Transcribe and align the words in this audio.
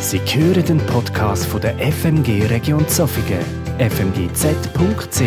Sie 0.00 0.18
hören 0.18 0.64
den 0.64 0.86
Podcast 0.86 1.44
von 1.44 1.60
der 1.60 1.74
FMG 1.78 2.46
Region 2.48 2.88
Zofingen, 2.88 3.44
fmgz.ch. 3.78 5.20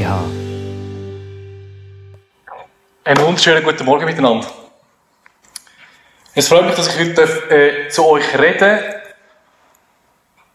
Einen 3.04 3.22
wunderschönen 3.24 3.64
guten 3.64 3.86
Morgen 3.86 4.06
miteinander. 4.06 4.48
Es 6.34 6.48
freut 6.48 6.66
mich, 6.66 6.76
dass 6.76 6.88
ich 6.88 7.00
heute 7.00 7.22
äh, 7.52 7.90
zu 7.90 8.04
euch 8.08 8.26
rede. 8.38 9.00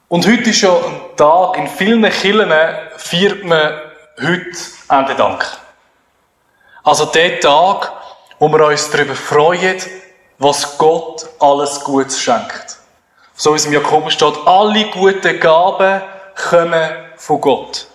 Und 0.09 0.27
heute 0.27 0.50
ist 0.50 0.62
ja 0.62 0.75
ein 0.75 1.16
Tag, 1.16 1.57
in 1.57 1.69
vielen 1.69 2.03
Kirchen 2.03 2.53
feiert 2.96 3.45
man 3.45 3.80
heute 4.21 4.59
Ende 4.89 5.14
Dank. 5.14 5.46
Also 6.82 7.07
der 7.07 7.39
Tag, 7.39 7.93
wo 8.41 8.48
wir 8.48 8.66
uns 8.66 8.91
darüber 8.91 9.14
freuen, 9.14 9.80
was 10.39 10.77
Gott 10.77 11.25
alles 11.39 11.79
Gutes 11.85 12.21
schenkt. 12.21 12.77
So 13.41 13.52
wie 13.52 13.57
es 13.57 13.66
im 13.66 13.73
Jakobus 13.73 14.14
steht, 14.14 14.34
alle 14.46 14.86
guten 14.86 15.39
Gaben 15.39 16.03
kommen 16.50 16.90
von 17.14 17.40
Gott. 17.40 17.86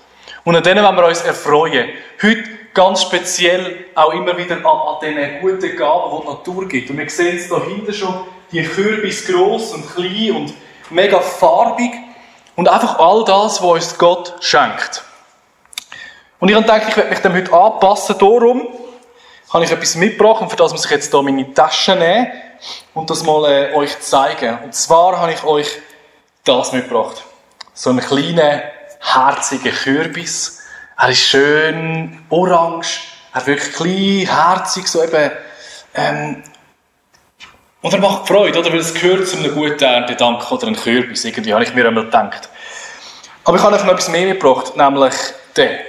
Und 0.46 0.56
an 0.56 0.64
denen 0.64 0.86
wollen 0.86 0.96
wir 0.96 1.06
uns 1.06 1.22
erfreuen. 1.22 1.90
Heute 2.22 2.44
ganz 2.74 3.02
speziell 3.02 3.88
auch 3.94 4.14
immer 4.14 4.38
wieder 4.38 4.56
an, 4.56 4.66
an 4.66 4.96
diesen 5.02 5.42
guten 5.42 5.76
Gaben, 5.76 6.12
die 6.16 6.22
die 6.22 6.28
Natur 6.30 6.68
gibt. 6.70 6.90
Und 6.92 6.98
wir 6.98 7.10
sehen 7.10 7.36
es 7.36 7.50
da 7.50 7.62
hinten 7.62 7.94
schon, 7.94 8.24
die 8.54 8.64
Kürbis 8.64 9.28
gross 9.28 9.74
und 9.74 9.94
klein 9.94 10.32
und 10.32 10.54
mega 10.90 11.20
farbig. 11.20 11.92
Und 12.56 12.70
einfach 12.70 12.98
all 13.00 13.26
das, 13.26 13.62
was 13.62 13.70
uns 13.70 13.98
Gott 13.98 14.36
schenkt. 14.40 15.04
Und 16.40 16.48
ich 16.48 16.56
habe 16.56 16.66
gedacht, 16.66 16.84
ich 16.88 16.96
werde 16.96 17.10
mich 17.10 17.20
dem 17.20 17.34
heute 17.34 17.52
anpassen. 17.52 18.16
Darum 18.18 18.66
habe 19.52 19.66
ich 19.66 19.72
etwas 19.72 19.96
mitgebracht 19.96 20.42
und 20.42 20.50
für 20.50 20.56
das 20.56 20.72
muss 20.72 20.86
ich 20.86 20.92
jetzt 20.92 21.12
hier 21.12 21.22
meine 21.22 21.54
Tasche 21.54 21.98
nehmen 21.98 22.32
und 22.94 23.10
das 23.10 23.24
mal 23.24 23.52
äh, 23.52 23.74
euch 23.74 24.00
zeigen. 24.00 24.60
Und 24.64 24.76
zwar 24.76 25.20
habe 25.20 25.34
ich 25.34 25.44
euch 25.44 25.68
das 26.44 26.72
mitgebracht. 26.72 27.24
So 27.74 27.90
einen 27.90 28.00
kleinen, 28.00 28.62
herzigen 29.00 29.74
Kürbis. 29.74 30.60
Er 30.98 31.10
ist 31.10 31.22
schön 31.22 32.24
orange. 32.30 33.02
Er 33.34 33.48
wirklich 33.48 33.74
klein, 33.74 34.36
herzig, 34.36 34.88
so 34.88 35.04
eben, 35.04 35.32
ähm, 35.96 36.44
und 37.84 37.94
er 37.94 38.00
macht 38.00 38.30
Freude, 38.30 38.58
oder? 38.58 38.72
Weil 38.72 38.80
es 38.80 38.94
gehört 38.94 39.28
zu 39.28 39.38
einem 39.38 39.54
guten 39.54 39.84
Erntedank 39.84 40.50
oder 40.50 40.68
einem 40.68 40.76
Kürbis. 40.78 41.26
Irgendwie 41.26 41.54
habe 41.54 41.66
ich 41.66 41.74
mir 41.74 41.86
einmal 41.86 42.06
gedacht. 42.06 42.48
Aber 43.44 43.58
ich 43.58 43.64
habe 43.64 43.76
noch 43.76 43.86
etwas 43.86 44.08
mehr 44.08 44.26
mitgebracht, 44.26 44.78
nämlich 44.78 45.14
den. 45.58 45.70
Ein 45.70 45.82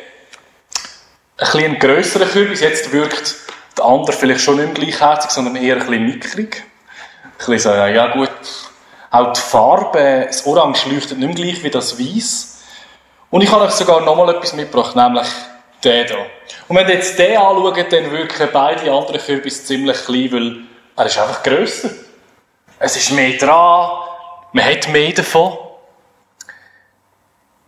bisschen 1.36 1.78
grösserer 1.78 2.26
Kürbis. 2.26 2.60
Jetzt 2.60 2.92
wirkt 2.92 3.36
der 3.76 3.84
andere 3.84 4.12
vielleicht 4.12 4.40
schon 4.40 4.56
nicht 4.56 4.78
mehr 4.78 4.86
gleichherzig, 4.86 5.30
sondern 5.30 5.56
eher 5.56 5.76
ein 5.76 5.86
bisschen 5.86 6.06
mickrig. 6.06 6.64
Ein 7.24 7.32
bisschen 7.38 7.58
so, 7.58 7.70
ja 7.70 8.12
gut, 8.12 8.30
auch 9.10 9.32
die 9.32 9.40
Farbe, 9.40 10.24
das 10.26 10.46
Orange 10.46 10.88
leuchtet 10.90 11.18
nicht 11.18 11.34
mehr 11.34 11.44
gleich 11.44 11.62
wie 11.62 11.70
das 11.70 11.98
Weiß. 11.98 12.62
Und 13.30 13.42
ich 13.42 13.50
habe 13.50 13.64
euch 13.64 13.72
sogar 13.72 14.00
noch 14.00 14.16
mal 14.16 14.28
etwas 14.34 14.52
mitgebracht, 14.52 14.94
nämlich 14.94 15.26
den 15.82 16.06
hier. 16.06 16.26
Und 16.68 16.76
wenn 16.76 16.88
ihr 16.88 16.94
jetzt 16.94 17.18
den 17.18 17.36
anschaut, 17.36 17.92
dann 17.92 18.10
wirken 18.10 18.48
beide 18.52 18.92
anderen 18.92 19.20
Kürbisse 19.20 19.64
ziemlich 19.64 20.04
klein, 20.04 20.32
weil 20.32 20.56
er 20.96 21.06
ist 21.06 21.18
einfach 21.18 21.42
grösser. 21.42 21.90
Es 22.78 22.96
ist 22.96 23.12
mehr 23.12 23.36
dran, 23.38 23.90
man 24.52 24.64
hat 24.64 24.88
mehr 24.88 25.12
davon. 25.12 25.58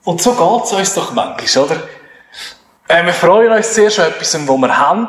Und 0.05 0.23
so 0.23 0.33
geht 0.35 0.65
es 0.65 0.73
uns 0.73 0.95
doch 0.95 1.13
manchmal, 1.13 1.65
oder? 1.65 1.83
Äh, 2.89 3.05
wir 3.05 3.13
freuen 3.13 3.53
uns 3.53 3.75
zuerst 3.75 3.99
an 3.99 4.09
etwas, 4.09 4.35
was 4.35 4.57
wir 4.57 4.79
haben, 4.79 5.09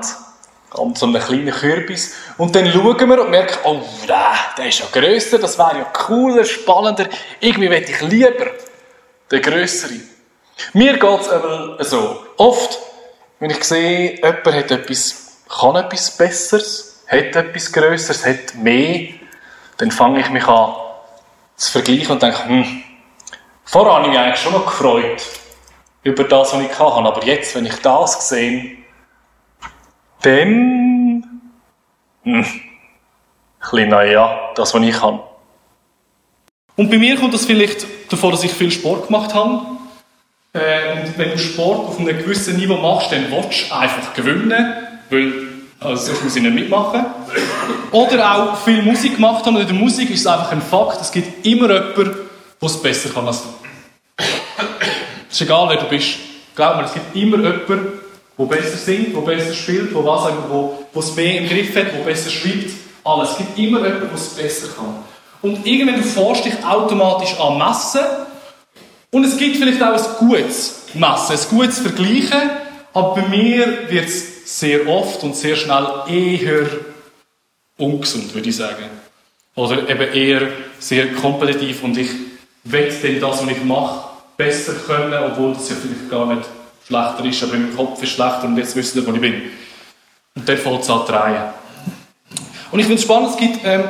an 0.80 0.96
so 0.96 1.12
kleinen 1.12 1.52
Kürbis. 1.52 2.14
Und 2.38 2.56
dann 2.56 2.72
schauen 2.72 3.10
wir 3.10 3.22
und 3.22 3.30
merken, 3.30 3.58
oh, 3.64 3.82
der 4.08 4.66
ist 4.66 4.80
ja 4.80 4.86
grösser, 4.92 5.40
das 5.40 5.58
wäre 5.58 5.80
ja 5.80 5.84
cooler, 5.86 6.46
spannender. 6.46 7.08
Irgendwie 7.40 7.70
möchte 7.70 7.92
ich 7.92 8.02
lieber 8.02 8.48
den 9.32 9.42
grösseren. 9.42 10.10
Mir 10.74 10.98
geht 10.98 11.22
es 11.22 11.30
aber 11.30 11.84
so. 11.84 12.24
Oft, 12.38 12.80
wenn 13.40 13.50
ich 13.50 13.64
sehe, 13.64 14.16
jemand 14.16 14.46
hat 14.46 14.72
etwas, 14.72 15.38
kann 15.50 15.76
etwas 15.76 16.18
Besseres, 16.18 17.04
hat 17.08 17.36
etwas 17.36 17.72
Grösseres, 17.72 18.26
hat 18.26 18.56
mehr, 18.56 19.10
dann 19.78 19.92
fange 19.92 20.22
ich 20.22 20.30
mich 20.30 20.48
an 20.48 20.76
zu 21.56 21.72
vergleichen 21.72 22.12
und 22.12 22.22
denke, 22.22 22.46
hm, 22.46 22.84
vorher 23.66 23.94
habe 23.94 24.06
ich 24.06 24.12
mich 24.12 24.20
eigentlich 24.20 24.40
schon 24.40 24.54
noch 24.54 24.66
gefreut 24.66 25.22
über 26.04 26.24
das, 26.24 26.54
was 26.54 26.62
ich 26.62 26.80
hatte. 26.80 26.82
Aber 26.82 27.24
jetzt, 27.26 27.56
wenn 27.56 27.66
ich 27.66 27.76
das 27.82 28.30
sehe, 28.30 28.78
dann, 30.22 31.24
hm, 32.24 32.34
ein 32.34 32.46
bisschen, 33.60 33.90
naja, 33.90 34.52
das, 34.56 34.74
was 34.74 34.82
ich 34.82 34.96
kann. 34.96 35.20
Und 36.76 36.92
bei 36.92 36.98
mir 36.98 37.18
kommt 37.18 37.34
das 37.34 37.46
vielleicht 37.46 37.86
davon, 38.12 38.32
dass 38.32 38.44
ich 38.44 38.52
viel 38.52 38.72
Sport 38.72 39.08
gemacht 39.08 39.34
habe. 39.34 39.62
Äh, 40.54 41.02
und 41.02 41.18
wenn 41.18 41.32
du 41.32 41.38
Sport 41.38 41.88
auf 41.88 42.00
einem 42.00 42.18
gewissen 42.18 42.58
Niveau 42.58 42.78
machst, 42.78 43.12
dann 43.12 43.32
willst 43.32 43.70
du 43.70 43.76
einfach 43.76 44.14
gewinnen, 44.14 44.74
weil 45.10 45.48
also 45.80 46.08
sonst 46.08 46.24
muss 46.24 46.36
ich 46.36 46.42
nicht 46.42 46.56
mitmachen. 46.56 47.06
Oder 47.92 48.36
auch 48.36 48.58
viel 48.58 48.82
Musik 48.82 49.16
gemacht 49.16 49.46
haben. 49.46 49.56
Und 49.56 49.62
in 49.62 49.68
der 49.68 49.76
Musik 49.76 50.10
ist 50.10 50.22
es 50.22 50.28
einfach 50.28 50.52
ein 50.52 50.62
Fakt, 50.62 51.02
es 51.02 51.12
gibt 51.12 51.46
immer 51.46 51.72
jemanden, 51.72 52.16
der 52.62 52.70
es 52.70 52.82
besser 52.82 53.10
kann 53.10 53.28
als 53.28 53.44
du. 53.44 53.50
Es 55.30 55.36
ist 55.36 55.42
egal, 55.42 55.70
wer 55.70 55.78
du 55.78 55.86
bist. 55.86 56.18
Glaub 56.56 56.78
mir, 56.78 56.86
es 56.86 56.94
gibt 56.94 57.16
immer 57.16 57.38
jemanden, 57.38 58.00
der 58.38 58.46
besser 58.46 58.78
singt, 58.78 59.16
der 59.16 59.22
besser 59.22 59.54
spielt, 59.54 59.92
der 59.92 60.06
was 60.06 60.32
wo, 60.50 60.86
wo 60.94 61.00
es 61.00 61.16
mehr 61.16 61.42
im 61.42 61.48
Griff 61.48 61.76
hat, 61.76 61.94
der 61.94 62.04
besser 62.04 62.30
schreibt. 62.30 62.72
Alles. 63.04 63.32
Es 63.32 63.38
gibt 63.38 63.58
immer 63.58 63.80
jemanden, 63.80 64.08
der 64.08 64.14
es 64.14 64.30
besser 64.30 64.68
kann. 64.76 65.04
Und 65.42 65.66
irgendwann 65.66 66.04
forschst 66.04 66.46
dich 66.46 66.66
automatisch 66.66 67.40
an 67.40 67.58
Messen. 67.58 68.02
Und 69.12 69.24
es 69.24 69.38
gibt 69.38 69.58
vielleicht 69.58 69.82
auch 69.82 69.94
ein 69.94 70.28
gutes 70.28 70.82
Messen, 70.94 71.38
ein 71.38 71.58
gutes 71.58 71.80
Vergleichen. 71.80 72.50
Aber 72.94 73.16
bei 73.16 73.28
mir 73.28 73.90
wird 73.90 74.08
es 74.08 74.60
sehr 74.60 74.88
oft 74.88 75.24
und 75.24 75.36
sehr 75.36 75.56
schnell 75.56 75.86
eher 76.08 76.68
ungesund, 77.78 78.34
würde 78.34 78.50
ich 78.50 78.56
sagen. 78.56 78.86
Oder 79.56 79.90
eben 79.90 80.14
eher 80.14 80.42
sehr 80.80 81.14
kompetitiv 81.14 81.84
und 81.84 81.98
ich 81.98 82.10
will 82.64 82.94
dann 83.02 83.20
das, 83.20 83.42
was 83.42 83.52
ich 83.52 83.64
mache, 83.64 84.10
besser 84.36 84.74
können, 84.86 85.14
obwohl 85.24 85.54
das 85.54 85.70
ja 85.70 85.76
vielleicht 85.82 86.10
gar 86.10 86.26
nicht 86.28 86.48
schlechter 86.88 87.26
ist, 87.26 87.44
aber 87.44 87.54
mein 87.54 87.76
Kopf 87.76 88.02
ist 88.02 88.12
schlechter 88.12 88.46
und 88.46 88.58
jetzt 88.58 88.76
wissen 88.76 89.02
wir, 89.02 89.08
wo 89.08 89.16
ich 89.16 89.22
bin. 89.22 89.42
Und 90.36 90.48
dann 90.48 90.58
fängt 90.58 90.82
es 90.82 90.90
an 90.90 91.06
zu 91.06 91.12
drehen. 91.12 91.44
Und 92.72 92.80
ich 92.80 92.86
finde 92.86 93.00
es 93.00 93.04
spannend, 93.04 93.30
es 93.32 93.38
gibt 93.38 93.60
ähm, 93.66 93.84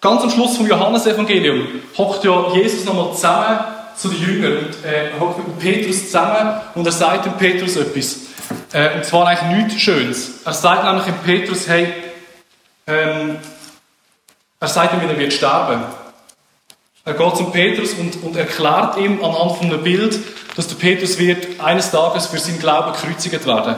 ganz 0.00 0.22
am 0.22 0.30
Schluss 0.30 0.56
vom 0.56 0.66
Johannesevangelium 0.66 1.66
hockt 1.96 2.24
ja 2.24 2.52
Jesus 2.54 2.84
nochmal 2.84 3.12
zusammen 3.14 3.58
zu 3.96 4.08
den 4.08 4.20
Jüngern 4.20 4.58
und 4.58 4.84
äh, 4.84 5.18
hockt 5.18 5.38
mit 5.38 5.58
Petrus 5.58 6.06
zusammen 6.06 6.60
und 6.74 6.86
er 6.86 6.92
sagt 6.92 7.26
dem 7.26 7.32
Petrus 7.34 7.76
etwas. 7.76 8.16
Äh, 8.72 8.96
und 8.96 9.04
zwar 9.04 9.26
eigentlich 9.26 9.64
nichts 9.64 9.82
Schönes. 9.82 10.30
Er 10.44 10.52
sagt 10.52 10.84
nämlich 10.84 11.04
dem 11.04 11.18
Petrus, 11.24 11.68
hey, 11.68 11.92
ähm, 12.86 13.38
er 14.60 14.68
sagt 14.68 14.94
ihm, 14.94 15.08
er 15.08 15.18
wird 15.18 15.32
sterben. 15.32 15.82
Er 17.06 17.14
geht 17.14 17.36
zum 17.36 17.52
Petrus 17.52 17.92
und, 17.94 18.20
und 18.24 18.34
erklärt 18.34 18.96
ihm 18.96 19.24
anhand 19.24 19.58
von 19.58 19.68
einem 19.68 19.80
Bild, 19.80 20.18
dass 20.56 20.66
der 20.66 20.74
Petrus 20.74 21.18
wird 21.18 21.60
eines 21.60 21.92
Tages 21.92 22.26
für 22.26 22.38
seinen 22.40 22.58
Glauben 22.58 22.92
gekreuzigt 22.92 23.46
werden. 23.46 23.76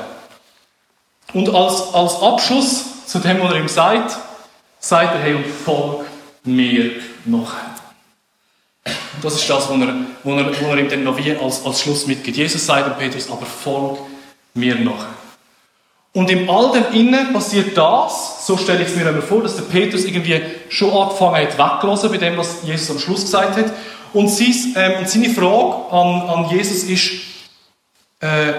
Und 1.34 1.54
als, 1.54 1.92
als 1.92 2.22
Abschluss 2.22 3.04
zu 3.06 3.18
dem, 3.18 3.42
was 3.42 3.52
er 3.52 3.60
ihm 3.60 3.68
sagt, 3.68 4.16
sagt 4.80 5.14
er, 5.14 5.20
hey, 5.20 5.34
und 5.34 5.46
folg 5.46 6.06
mir 6.42 6.92
noch. 7.26 7.52
Das 9.20 9.34
ist 9.34 9.50
das, 9.50 9.68
was 9.68 9.78
er, 9.78 9.94
was 10.24 10.36
er, 10.38 10.50
was 10.50 10.60
er 10.62 10.78
ihm 10.78 10.88
dann 10.88 11.04
noch 11.04 11.18
wie 11.18 11.36
als, 11.36 11.66
als 11.66 11.82
Schluss 11.82 12.06
mitgibt. 12.06 12.38
Jesus 12.38 12.64
sagt 12.64 12.86
dem 12.86 12.96
Petrus, 12.96 13.30
aber 13.30 13.44
folg 13.44 13.98
mir 14.54 14.76
noch. 14.76 15.04
Und 16.18 16.28
im 16.30 16.50
all 16.50 16.72
dem 16.72 16.92
Innen 16.94 17.32
passiert 17.32 17.78
das, 17.78 18.44
so 18.44 18.56
stelle 18.56 18.82
ich 18.82 18.88
es 18.88 18.96
mir 18.96 19.06
einmal 19.06 19.22
vor, 19.22 19.40
dass 19.40 19.54
der 19.54 19.62
Petrus 19.62 20.04
irgendwie 20.04 20.42
schon 20.68 20.90
angefangen 20.90 21.36
hat 21.36 21.56
wegzulassen 21.56 22.10
bei 22.10 22.16
dem, 22.16 22.36
was 22.36 22.64
Jesus 22.64 22.90
am 22.90 22.98
Schluss 22.98 23.20
gesagt 23.20 23.56
hat. 23.56 23.66
Und, 24.12 24.28
sein, 24.28 24.74
ähm, 24.74 24.98
und 24.98 25.08
seine 25.08 25.30
Frage 25.30 25.92
an, 25.92 26.28
an 26.28 26.50
Jesus 26.50 26.82
ist, 26.82 27.08
äh, 28.18 28.52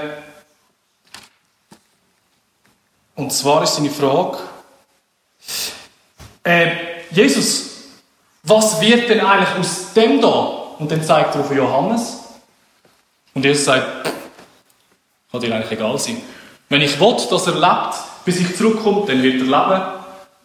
und 3.16 3.34
zwar 3.34 3.64
ist 3.64 3.76
seine 3.76 3.90
Frage, 3.90 4.38
äh, 6.46 6.72
Jesus, 7.12 7.72
was 8.44 8.80
wird 8.80 9.10
denn 9.10 9.20
eigentlich 9.20 9.60
aus 9.60 9.92
dem 9.94 10.22
da? 10.22 10.30
Und 10.80 10.90
dann 10.90 11.04
zeigt 11.04 11.36
er 11.36 11.42
auf 11.42 11.54
Johannes. 11.54 12.20
Und 13.34 13.44
Jesus 13.44 13.66
sagt, 13.66 14.14
kann 15.30 15.42
dir 15.42 15.54
eigentlich 15.54 15.72
egal 15.72 16.00
sein. 16.00 16.22
Wenn 16.70 16.82
ich 16.82 17.00
will, 17.00 17.16
dass 17.30 17.48
er 17.48 17.56
lebt, 17.56 17.96
bis 18.26 18.40
ich 18.40 18.56
zurückkomme, 18.56 19.06
dann 19.08 19.24
wird 19.24 19.42
er 19.42 19.46
leben. 19.46 19.82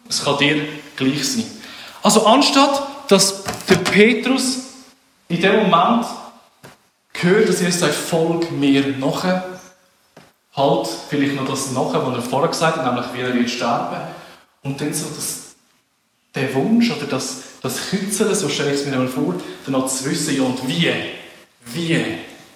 Es 0.09 0.23
kann 0.23 0.37
dir 0.37 0.61
gleich 0.95 1.27
sein. 1.27 1.45
Also 2.01 2.25
anstatt, 2.25 2.81
dass 3.07 3.43
der 3.69 3.75
Petrus 3.75 4.57
in 5.27 5.41
dem 5.41 5.69
Moment 5.69 6.05
hört, 7.13 7.49
dass 7.49 7.61
Jesus 7.61 7.79
sagt, 7.79 7.93
folg 7.93 8.51
mir 8.51 8.85
nachher, 8.97 9.43
halt 10.55 10.87
vielleicht 11.09 11.35
noch 11.35 11.47
das 11.47 11.71
nachher, 11.71 12.05
was 12.05 12.15
er 12.15 12.21
vorher 12.21 12.49
gesagt 12.49 12.77
hat, 12.77 12.85
nämlich 12.85 13.13
wie 13.13 13.21
er 13.21 13.33
wird 13.33 13.49
sterben. 13.49 14.01
Und 14.63 14.79
dann 14.79 14.93
so 14.93 15.05
das, 15.15 15.55
der 16.33 16.53
Wunsch 16.55 16.91
oder 16.91 17.05
das, 17.05 17.43
das 17.61 17.89
Kützeln, 17.89 18.33
so 18.33 18.49
stelle 18.49 18.73
ich 18.73 18.81
es 18.81 18.85
mir 18.85 18.97
mal 18.97 19.07
vor, 19.07 19.35
dann 19.65 19.73
noch 19.73 19.87
zu 19.87 20.05
wissen, 20.09 20.35
ja, 20.35 20.43
und 20.43 20.67
wie, 20.67 20.91
wie 21.65 22.03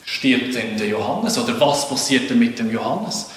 stirbt 0.05 0.55
denn 0.55 0.77
der 0.77 0.87
Johannes 0.87 1.37
oder 1.37 1.59
was 1.59 1.87
passiert 1.87 2.29
denn 2.29 2.39
mit 2.39 2.57
dem 2.57 2.71
Johannes? 2.71 3.29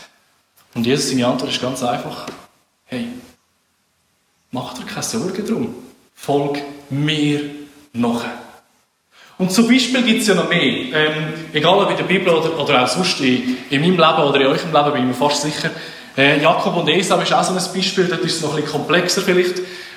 Und 0.74 0.86
Jesus, 0.86 1.10
seine 1.10 1.26
Antwort 1.26 1.50
ist 1.50 1.60
ganz 1.60 1.82
einfach, 1.82 2.26
hey, 2.86 3.08
mach 4.50 4.74
dir 4.74 4.84
keine 4.84 5.02
Sorgen 5.02 5.46
drum, 5.46 5.74
folg 6.14 6.58
mir 6.90 7.40
nachher. 7.92 8.38
Und 9.38 9.50
zum 9.50 9.66
Beispiel 9.68 10.02
gibt 10.02 10.22
es 10.22 10.28
ja 10.28 10.34
noch 10.34 10.48
mehr. 10.48 10.62
Ähm, 10.62 11.34
egal 11.52 11.78
ob 11.78 11.90
in 11.90 11.96
der 11.96 12.04
Bibel 12.04 12.32
oder, 12.32 12.58
oder 12.58 12.84
auch 12.84 12.88
sonst 12.88 13.20
in, 13.20 13.56
in 13.70 13.80
meinem 13.80 13.98
Leben 13.98 14.28
oder 14.28 14.40
in 14.40 14.46
eurem 14.46 14.72
Leben, 14.72 14.92
bin 14.92 15.02
ich 15.02 15.08
mir 15.08 15.28
fast 15.28 15.42
sicher. 15.42 15.70
Äh, 16.16 16.40
Jakob 16.40 16.76
und 16.76 16.88
Esau 16.88 17.18
ist 17.18 17.32
auch 17.32 17.42
so 17.42 17.52
ein 17.52 17.74
Beispiel, 17.74 18.06
dort 18.06 18.20
ist 18.20 18.36
es 18.36 18.42
noch 18.42 18.50
ein 18.50 18.62
bisschen 18.62 18.72
komplexer 18.72 19.22
vielleicht. 19.22 19.54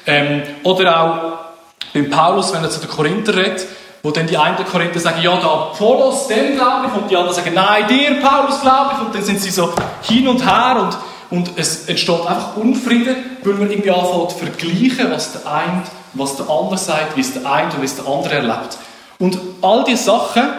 Ähm, 0.07 0.42
oder 0.63 1.00
auch 1.00 1.94
beim 1.94 2.10
Paulus, 2.10 2.54
wenn 2.54 2.63
er 2.63 2.69
zu 2.69 2.80
den 2.80 2.89
Korinther 2.89 3.36
redet, 3.36 3.68
wo 4.06 4.12
dann 4.12 4.28
die 4.28 4.38
einen 4.38 4.63
Korinther 4.63 5.00
sagen, 5.00 5.19
ja, 5.24 5.36
da 5.38 5.48
Apollos, 5.48 6.28
dem 6.28 6.56
glaube 6.56 6.86
ich, 6.86 6.94
und 6.94 7.10
die 7.10 7.18
anderen 7.18 7.36
sagen, 7.36 7.56
nein, 7.56 7.88
dir, 7.88 8.22
Paulus, 8.22 8.62
glaube 8.62 8.92
ich, 8.94 9.00
und 9.00 9.16
dann 9.16 9.24
sind 9.24 9.42
sie 9.42 9.50
so 9.50 9.74
hin 10.04 10.28
und 10.28 10.46
her 10.46 10.80
und, 10.80 11.40
und 11.40 11.57
es 11.57 11.88
entsteht 11.88 12.24
einfach 12.28 12.56
Unfrieden, 12.56 13.16
weil 13.44 13.56
man 13.56 13.72
irgendwie 13.72 13.90
anfängt 13.90 14.30
zu 14.30 14.38
vergleichen, 14.38 15.10
was 15.10 15.31
der 15.31 15.52
eine, 15.52 15.81
was 16.13 16.38
der 16.38 16.48
andere 16.48 16.78
sagt, 16.78 17.18
wie 17.18 17.22
es 17.22 17.34
der 17.34 17.52
eine 17.52 17.72
und 17.74 17.81
wie 17.81 17.86
es 17.86 17.96
der 17.96 18.06
andere 18.06 18.36
erlebt. 18.36 18.78
Und 19.18 19.40
all 19.63 19.84
diese 19.86 20.04
Sachen, 20.04 20.54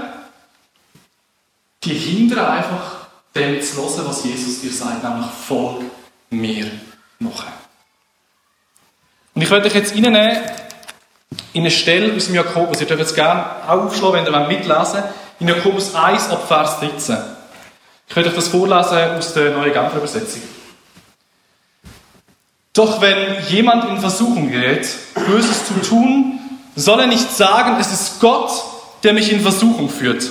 die 1.85 1.95
hindern 1.95 2.47
einfach, 2.47 3.07
dem 3.37 3.63
zu 3.63 3.77
hören, 3.77 4.09
was 4.09 4.25
Jesus 4.25 4.61
dir 4.61 4.73
sagt, 4.73 5.05
nämlich 5.05 5.31
folg 5.47 5.83
mir 6.31 6.69
nachher. 7.21 7.53
Und 9.37 9.43
ich 9.43 9.51
werde 9.53 9.69
euch 9.69 9.75
jetzt 9.77 9.95
reinnehmen 9.95 10.66
in 11.57 11.63
eine 11.63 11.71
Stelle 11.71 12.15
aus 12.15 12.27
dem 12.27 12.35
Jakobus. 12.35 12.83
Ihr 12.83 12.87
dürft 12.87 13.03
es 13.03 13.15
gerne 13.15 13.47
auch 13.67 13.85
aufschlagen, 13.85 14.27
wenn 14.27 14.33
ihr 14.33 14.47
mitlesen 14.47 14.75
wollt. 14.77 15.05
In 15.41 15.49
Jakobus 15.49 15.95
1 15.95 16.29
ab 16.29 16.47
Vers 16.47 16.81
13. 16.81 17.17
Ich 18.09 18.15
werde 18.15 18.29
euch 18.29 18.35
das 18.35 18.49
vorlesen 18.49 18.99
aus 19.17 19.33
der 19.33 19.53
neuen 19.53 19.73
Genfer 19.73 19.97
Übersetzung. 19.97 20.43
Doch 22.75 23.01
wenn 23.01 23.43
jemand 23.49 23.89
in 23.89 24.01
Versuchung 24.01 24.51
gerät, 24.51 24.87
Böses 25.27 25.67
zu 25.67 25.75
tun, 25.81 26.41
soll 26.75 27.01
er 27.01 27.07
nicht 27.07 27.35
sagen, 27.35 27.79
es 27.81 27.91
ist 27.91 28.21
Gott, 28.21 28.51
der 29.03 29.15
mich 29.15 29.33
in 29.33 29.41
Versuchung 29.41 29.89
führt. 29.89 30.31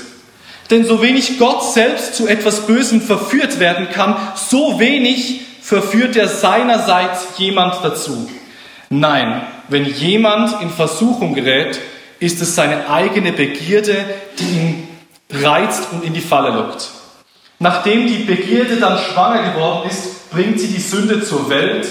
Denn 0.70 0.86
so 0.86 1.02
wenig 1.02 1.40
Gott 1.40 1.64
selbst 1.74 2.14
zu 2.14 2.28
etwas 2.28 2.68
Bösem 2.68 3.02
verführt 3.02 3.60
werden 3.60 3.90
kann, 3.90 4.16
so 4.36 4.80
wenig 4.80 5.42
verführt 5.64 6.16
er 6.16 6.28
seinerseits 6.28 7.26
jemand 7.38 7.84
dazu. 7.84 8.30
Nein, 8.90 9.42
wenn 9.68 9.86
jemand 9.86 10.62
in 10.62 10.70
Versuchung 10.70 11.34
gerät, 11.34 11.80
ist 12.20 12.42
es 12.42 12.56
seine 12.56 12.90
eigene 12.90 13.32
Begierde, 13.32 14.06
die 14.40 14.44
ihn 14.44 14.88
reizt 15.32 15.88
und 15.92 16.04
in 16.04 16.14
die 16.14 16.22
Falle 16.22 16.56
lockt. 16.56 16.90
Nachdem 17.60 18.08
die 18.08 18.24
Begierde 18.24 18.78
dann 18.78 18.98
schwanger 18.98 19.52
geworden 19.52 19.90
ist, 19.90 20.30
bringt 20.30 20.60
sie 20.60 20.68
die 20.68 20.82
Sünde 20.82 21.24
zur 21.24 21.50
Welt. 21.50 21.88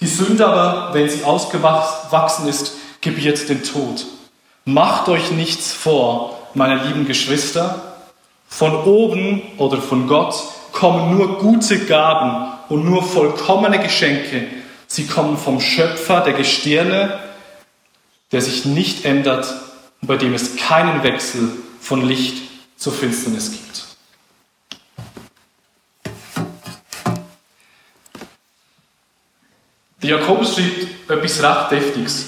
Die 0.00 0.06
Sünde 0.06 0.46
aber, 0.46 0.92
wenn 0.92 1.08
sie 1.08 1.24
ausgewachsen 1.24 2.48
ist, 2.48 2.74
gebiert 3.00 3.48
den 3.48 3.62
Tod. 3.62 4.06
Macht 4.64 5.08
euch 5.08 5.30
nichts 5.30 5.72
vor, 5.72 6.38
meine 6.54 6.82
lieben 6.84 7.06
Geschwister. 7.06 7.94
Von 8.48 8.84
oben 8.84 9.42
oder 9.58 9.78
von 9.78 10.08
Gott 10.08 10.34
kommen 10.72 11.16
nur 11.16 11.38
gute 11.38 11.86
Gaben 11.86 12.52
und 12.68 12.84
nur 12.84 13.02
vollkommene 13.02 13.78
Geschenke. 13.78 14.46
Sie 14.94 15.08
kommen 15.08 15.36
vom 15.36 15.60
Schöpfer 15.60 16.20
der 16.20 16.34
Gestirne, 16.34 17.18
der 18.30 18.40
sich 18.40 18.64
nicht 18.64 19.04
ändert 19.04 19.44
und 20.00 20.06
bei 20.06 20.16
dem 20.16 20.34
es 20.34 20.54
keinen 20.54 21.02
Wechsel 21.02 21.50
von 21.80 22.06
Licht 22.06 22.36
zur 22.76 22.92
Finsternis 22.92 23.50
gibt. 23.50 23.84
Der 30.00 30.10
Jakobus 30.10 30.54
schreibt 30.54 31.10
etwas 31.10 31.42
recht 31.42 31.70
Deftiges. 31.72 32.26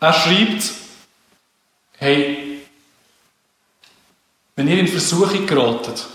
Er 0.00 0.14
schreibt, 0.14 0.64
hey, 1.98 2.62
wenn 4.56 4.68
ihr 4.68 4.78
in 4.78 4.88
Versuchung 4.88 5.46
geratet, 5.46 6.06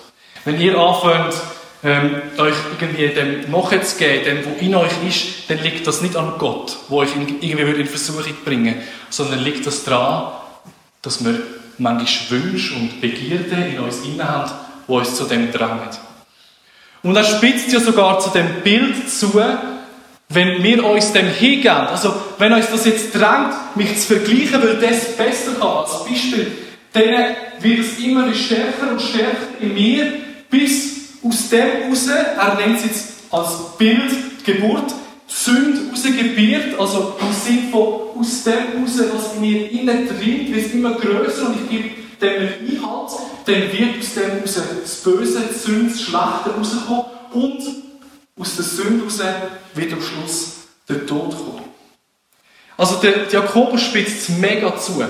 wenn 0.43 0.59
ihr 0.59 0.75
anfängt, 0.75 1.39
ähm, 1.83 2.21
euch 2.37 2.55
irgendwie 2.79 3.07
dem 3.07 3.51
nachzugeben, 3.51 4.25
dem, 4.25 4.45
wo 4.45 4.65
in 4.65 4.75
euch 4.75 4.91
ist, 5.07 5.49
dann 5.49 5.59
liegt 5.59 5.87
das 5.87 6.01
nicht 6.01 6.15
an 6.15 6.33
Gott, 6.37 6.77
wo 6.89 6.97
euch 6.97 7.09
irgendwie 7.15 7.81
in 7.81 7.87
Versuchung 7.87 8.33
bringen 8.43 8.75
sondern 9.09 9.43
liegt 9.43 9.65
das 9.65 9.83
daran, 9.83 10.33
dass 11.01 11.23
wir 11.23 11.39
manchmal 11.77 12.41
Wünsche 12.41 12.75
und 12.75 13.01
Begierden 13.01 13.73
in 13.73 13.79
uns 13.79 13.99
inne 14.05 14.27
haben, 14.27 14.51
die 14.87 14.91
uns 14.91 15.15
zu 15.15 15.23
dem 15.25 15.51
drängen. 15.51 15.79
Und 17.01 17.15
er 17.15 17.23
spitzt 17.23 17.71
ja 17.71 17.79
sogar 17.79 18.19
zu 18.19 18.29
dem 18.31 18.61
Bild 18.63 19.09
zu, 19.09 19.33
wenn 20.31 20.63
wir 20.63 20.85
uns 20.85 21.13
dem 21.13 21.27
hingeben, 21.27 21.87
also 21.87 22.13
wenn 22.37 22.53
uns 22.53 22.69
das 22.69 22.85
jetzt 22.85 23.15
drängt, 23.15 23.75
mich 23.75 23.97
zu 23.97 24.15
vergleichen, 24.15 24.61
weil 24.61 24.75
das 24.75 25.15
besser 25.15 25.53
kann, 25.59 25.69
als 25.69 26.05
Beispiel, 26.05 26.51
dann 26.91 27.35
wird 27.61 27.79
es 27.79 27.99
immer 27.99 28.33
stärker 28.33 28.91
und 28.91 29.01
stärker 29.01 29.47
in 29.61 29.73
mir, 29.73 30.13
bis 30.49 30.98
aus 31.23 31.49
dem 31.49 31.59
heraus, 31.59 32.07
er 32.07 32.55
nennt 32.55 32.77
es 32.77 32.85
jetzt 32.85 33.05
als 33.31 33.77
Bild 33.77 34.43
Geburt, 34.45 34.93
Sünde 35.27 35.91
rausgebiert, 35.91 36.79
also 36.79 37.15
im 37.19 37.33
Sinne 37.33 37.71
von 37.71 38.19
aus 38.19 38.43
dem 38.43 38.53
heraus, 38.53 39.13
was 39.13 39.35
in 39.35 39.41
mir 39.41 39.71
innen 39.71 40.07
drin, 40.07 40.53
wird 40.53 40.65
es 40.65 40.73
immer 40.73 40.93
größer 40.95 41.47
und 41.47 41.55
ich 41.55 41.69
gebe 41.69 41.89
dem 42.19 42.31
Einhalt, 42.31 43.11
dann 43.45 43.71
wird 43.71 43.99
aus 43.99 44.13
dem 44.15 44.23
heraus 44.23 44.55
das 44.81 44.95
Böse, 45.03 45.43
die 45.49 45.57
Sünde, 45.57 45.91
das 45.91 46.01
Schlechte 46.01 46.55
rauskommen 46.57 47.05
und 47.33 47.61
aus 48.39 48.55
der 48.55 48.65
Sünde 48.65 49.05
heraus 49.05 49.19
wird 49.75 49.93
am 49.93 50.01
Schluss 50.01 50.53
der 50.87 51.05
Tod 51.05 51.31
kommen. 51.31 51.65
Also 52.77 52.95
der 52.95 53.27
Jakobus 53.29 53.81
spitzt 53.81 54.29
es 54.29 54.37
mega 54.37 54.75
zu. 54.77 55.03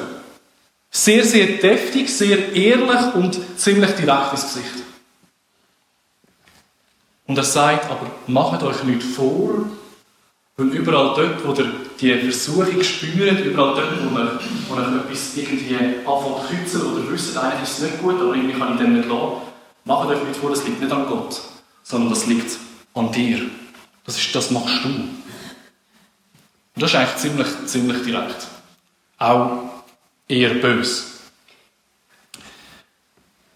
Sehr, 0.92 1.24
sehr 1.24 1.46
deftig, 1.46 2.10
sehr 2.10 2.54
ehrlich 2.54 3.14
und 3.14 3.40
ziemlich 3.58 3.92
direkt 3.92 4.34
ins 4.34 4.42
Gesicht. 4.42 4.88
Und 7.30 7.38
er 7.38 7.44
sagt, 7.44 7.92
aber 7.92 8.08
macht 8.26 8.64
euch 8.64 8.84
nicht 8.86 9.04
vor, 9.04 9.64
weil 10.58 10.68
überall 10.70 11.14
dort, 11.16 11.46
wo 11.46 11.54
ihr 11.54 12.18
die 12.18 12.31
Versuchung 12.31 12.81
spürt, 12.81 13.46
überall 13.46 13.76
dort, 13.76 14.04
wo 14.04 14.18
ihr, 14.18 14.40
wo 14.68 14.76
ihr 14.76 15.06
etwas 15.06 15.38
irgendwie 15.38 15.76
anfängt 15.76 16.68
zu 16.68 16.80
kützen 16.80 16.92
oder 16.92 17.12
wisst, 17.12 17.38
eigentlich 17.38 17.70
ist 17.70 17.77
es 17.77 17.84
nicht 17.84 18.01
gut, 18.01 18.15
aber 18.20 18.34
irgendwie 18.34 18.58
kann 18.58 18.74
ich 18.74 18.80
dem 18.80 18.96
nicht 18.98 19.08
lassen, 19.08 19.34
macht 19.86 20.10
euch 20.10 20.24
nicht 20.24 20.39
vor, 20.39 20.50
das 20.50 20.65
liegt 20.65 20.82
nicht 20.82 20.92
an 20.92 21.06
Gott, 21.06 21.39
sondern 21.84 22.10
das 22.10 22.25
liegt 22.25 22.58
an 22.96 23.12
dir. 23.12 23.42
Das, 24.08 24.18
ist, 24.18 24.34
das 24.34 24.50
machst 24.50 24.84
du. 24.84 24.88
Und 24.88 25.22
das 26.77 26.89
ist 26.89 26.96
eigentlich 26.96 27.18
ziemlich, 27.18 27.48
ziemlich 27.68 28.03
direkt. 28.03 28.48
Auch 29.20 29.70
eher 30.27 30.56
böse. 30.56 31.03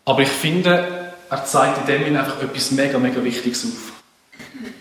Aber 0.05 0.21
ich 0.21 0.29
finde, 0.29 1.02
er 1.33 1.45
zeigt 1.45 1.89
in 1.89 2.05
dem 2.05 2.15
einfach 2.15 2.39
etwas 2.43 2.69
mega, 2.71 2.99
mega 2.99 3.23
Wichtiges 3.23 3.65
auf. 3.65 3.93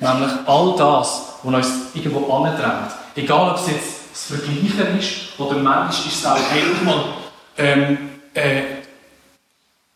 Nämlich 0.00 0.32
all 0.46 0.74
das, 0.76 1.38
was 1.42 1.54
uns 1.54 1.72
irgendwo 1.94 2.30
andrängt. 2.30 2.92
Egal, 3.16 3.52
ob 3.52 3.56
es 3.56 3.68
jetzt 3.68 4.00
das 4.12 4.24
Vergleichen 4.26 4.98
ist 4.98 5.40
oder 5.40 5.54
manchmal 5.54 5.88
ist 5.88 6.06
es 6.06 6.26
auch, 6.26 6.36
hey, 6.36 6.62
ähm, 7.56 7.98
äh, 8.34 8.62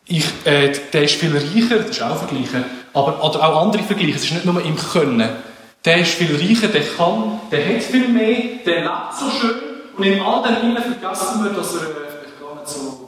ich, 0.05 0.25
äh, 0.45 0.71
der 0.91 1.03
ist 1.03 1.15
viel 1.15 1.31
reicher, 1.31 1.77
das 1.77 1.89
ist 1.91 2.01
auch 2.01 2.17
Vergleichen, 2.17 2.65
aber 2.91 3.23
oder 3.23 3.47
auch 3.47 3.61
andere 3.61 3.83
Vergleiche, 3.83 4.15
es 4.15 4.23
ist 4.23 4.33
nicht 4.33 4.45
nur 4.45 4.59
im 4.63 4.75
Können. 4.75 5.29
Der 5.85 5.99
ist 5.99 6.13
viel 6.13 6.35
reicher, 6.35 6.69
der 6.69 6.81
kann, 6.81 7.39
der 7.51 7.67
hat 7.67 7.83
viel 7.83 8.07
mehr, 8.07 8.61
der 8.65 8.81
lebt 8.81 9.13
so 9.19 9.29
schön 9.29 9.55
und 9.95 10.03
in 10.03 10.19
all 10.21 10.41
dem 10.41 10.75
vergessen 10.75 11.43
wir, 11.43 11.51
dass 11.51 11.75
er 11.75 11.81
äh, 11.81 12.41
gar 12.41 12.55
nicht 12.55 12.67
so 12.67 13.06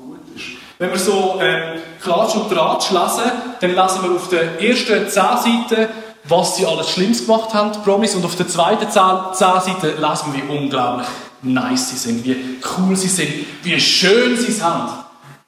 wenn 0.80 0.92
wir 0.92 0.98
so 0.98 1.40
ähm, 1.42 1.82
Klatsch 2.02 2.36
und 2.36 2.50
Tratsch 2.50 2.90
lesen, 2.92 3.32
dann 3.60 3.76
lesen 3.76 4.04
wir 4.04 4.16
auf 4.16 4.30
der 4.30 4.62
ersten 4.62 5.10
zehn 5.10 5.68
Seiten, 5.68 5.90
was 6.24 6.56
sie 6.56 6.66
alles 6.66 6.90
Schlimmes 6.90 7.26
gemacht 7.26 7.54
haben, 7.54 7.74
Promis, 7.84 8.16
und 8.16 8.24
auf 8.24 8.36
der 8.38 8.48
zweiten 8.48 8.90
zehn 8.90 9.34
Seiten 9.34 10.02
lesen 10.02 10.34
wir, 10.34 10.36
wie 10.36 10.58
unglaublich 10.58 11.08
nice 11.42 11.90
sie 11.90 11.98
sind, 11.98 12.24
wie 12.24 12.60
cool 12.78 12.96
sie 12.96 13.10
sind, 13.10 13.30
wie 13.64 13.80
schön 13.80 14.38
sie 14.38 14.54
sind. 14.54 14.90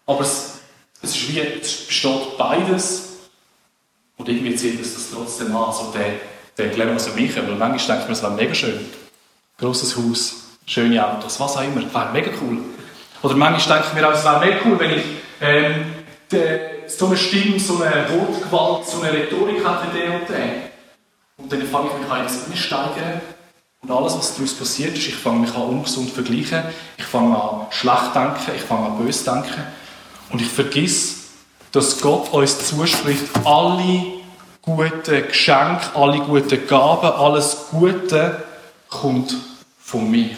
Aber 0.05 0.21
es, 0.21 0.59
es 1.01 1.15
ist 1.15 1.29
wie, 1.29 1.39
es 1.39 1.87
besteht 1.87 2.37
beides 2.37 3.09
und 4.17 4.27
irgendwie 4.27 4.55
zieht 4.55 4.81
es 4.81 4.93
das 4.95 5.11
trotzdem 5.13 5.55
an. 5.55 5.63
Also 5.63 5.93
der, 5.93 6.13
der 6.57 6.73
Glamour 6.75 6.99
so 6.99 7.11
mich, 7.11 7.35
weil 7.35 7.43
manchmal 7.43 7.77
denke 7.77 8.01
ich 8.01 8.07
mir, 8.07 8.13
es 8.13 8.21
wäre 8.21 8.33
mega 8.33 8.53
schön. 8.53 8.85
Grosses 9.57 9.95
Haus, 9.95 10.35
schöne 10.65 11.05
Autos, 11.05 11.39
was 11.39 11.55
auch 11.55 11.63
immer, 11.63 11.81
wäre 11.81 12.11
mega 12.11 12.31
cool. 12.41 12.57
Oder 13.23 13.35
manchmal 13.35 13.77
denke 13.77 13.89
ich 13.89 14.01
mir 14.01 14.07
auch, 14.07 14.13
es 14.13 14.23
wäre 14.23 14.39
mega 14.39 14.57
cool, 14.65 14.79
wenn 14.79 14.91
ich 14.91 15.03
ähm, 15.39 15.85
de, 16.31 16.59
so 16.87 17.07
eine 17.07 17.17
Stimme, 17.17 17.59
so 17.59 17.81
eine 17.81 18.07
Wortgewalt, 18.09 18.85
so 18.87 19.01
eine 19.01 19.13
Rhetorik 19.13 19.63
hat 19.65 19.83
wie 19.83 19.99
der 19.99 20.13
und 20.19 20.29
der. 20.29 20.71
Und 21.37 21.51
dann 21.51 21.61
fange 21.63 21.89
ich 21.89 22.01
mich 22.01 22.11
an 22.11 22.23
ins 22.23 22.59
steigern 22.59 23.21
Und 23.81 23.91
alles, 23.91 24.17
was 24.17 24.35
daraus 24.35 24.53
passiert 24.53 24.97
ist, 24.97 25.07
ich 25.07 25.15
fange 25.15 25.41
mich 25.41 25.55
an 25.55 25.63
ungesund 25.63 26.09
zu 26.09 26.15
vergleichen, 26.15 26.63
ich 26.97 27.05
fange 27.05 27.35
an 27.35 27.67
schlecht 27.71 28.15
denken, 28.15 28.51
ich 28.55 28.61
fange 28.61 28.87
an 28.87 28.97
böse 28.97 29.23
denken 29.25 29.63
und 30.31 30.41
ich 30.41 30.49
vergiss, 30.49 31.29
dass 31.71 32.01
Gott 32.01 32.31
uns 32.33 32.67
zuspricht, 32.67 33.23
alle 33.43 34.03
guten 34.61 35.27
Geschenke, 35.27 35.95
alle 35.95 36.19
guten 36.19 36.67
Gaben, 36.67 37.07
alles 37.07 37.67
Gute 37.71 38.43
kommt 38.89 39.35
von 39.79 40.09
mir. 40.09 40.35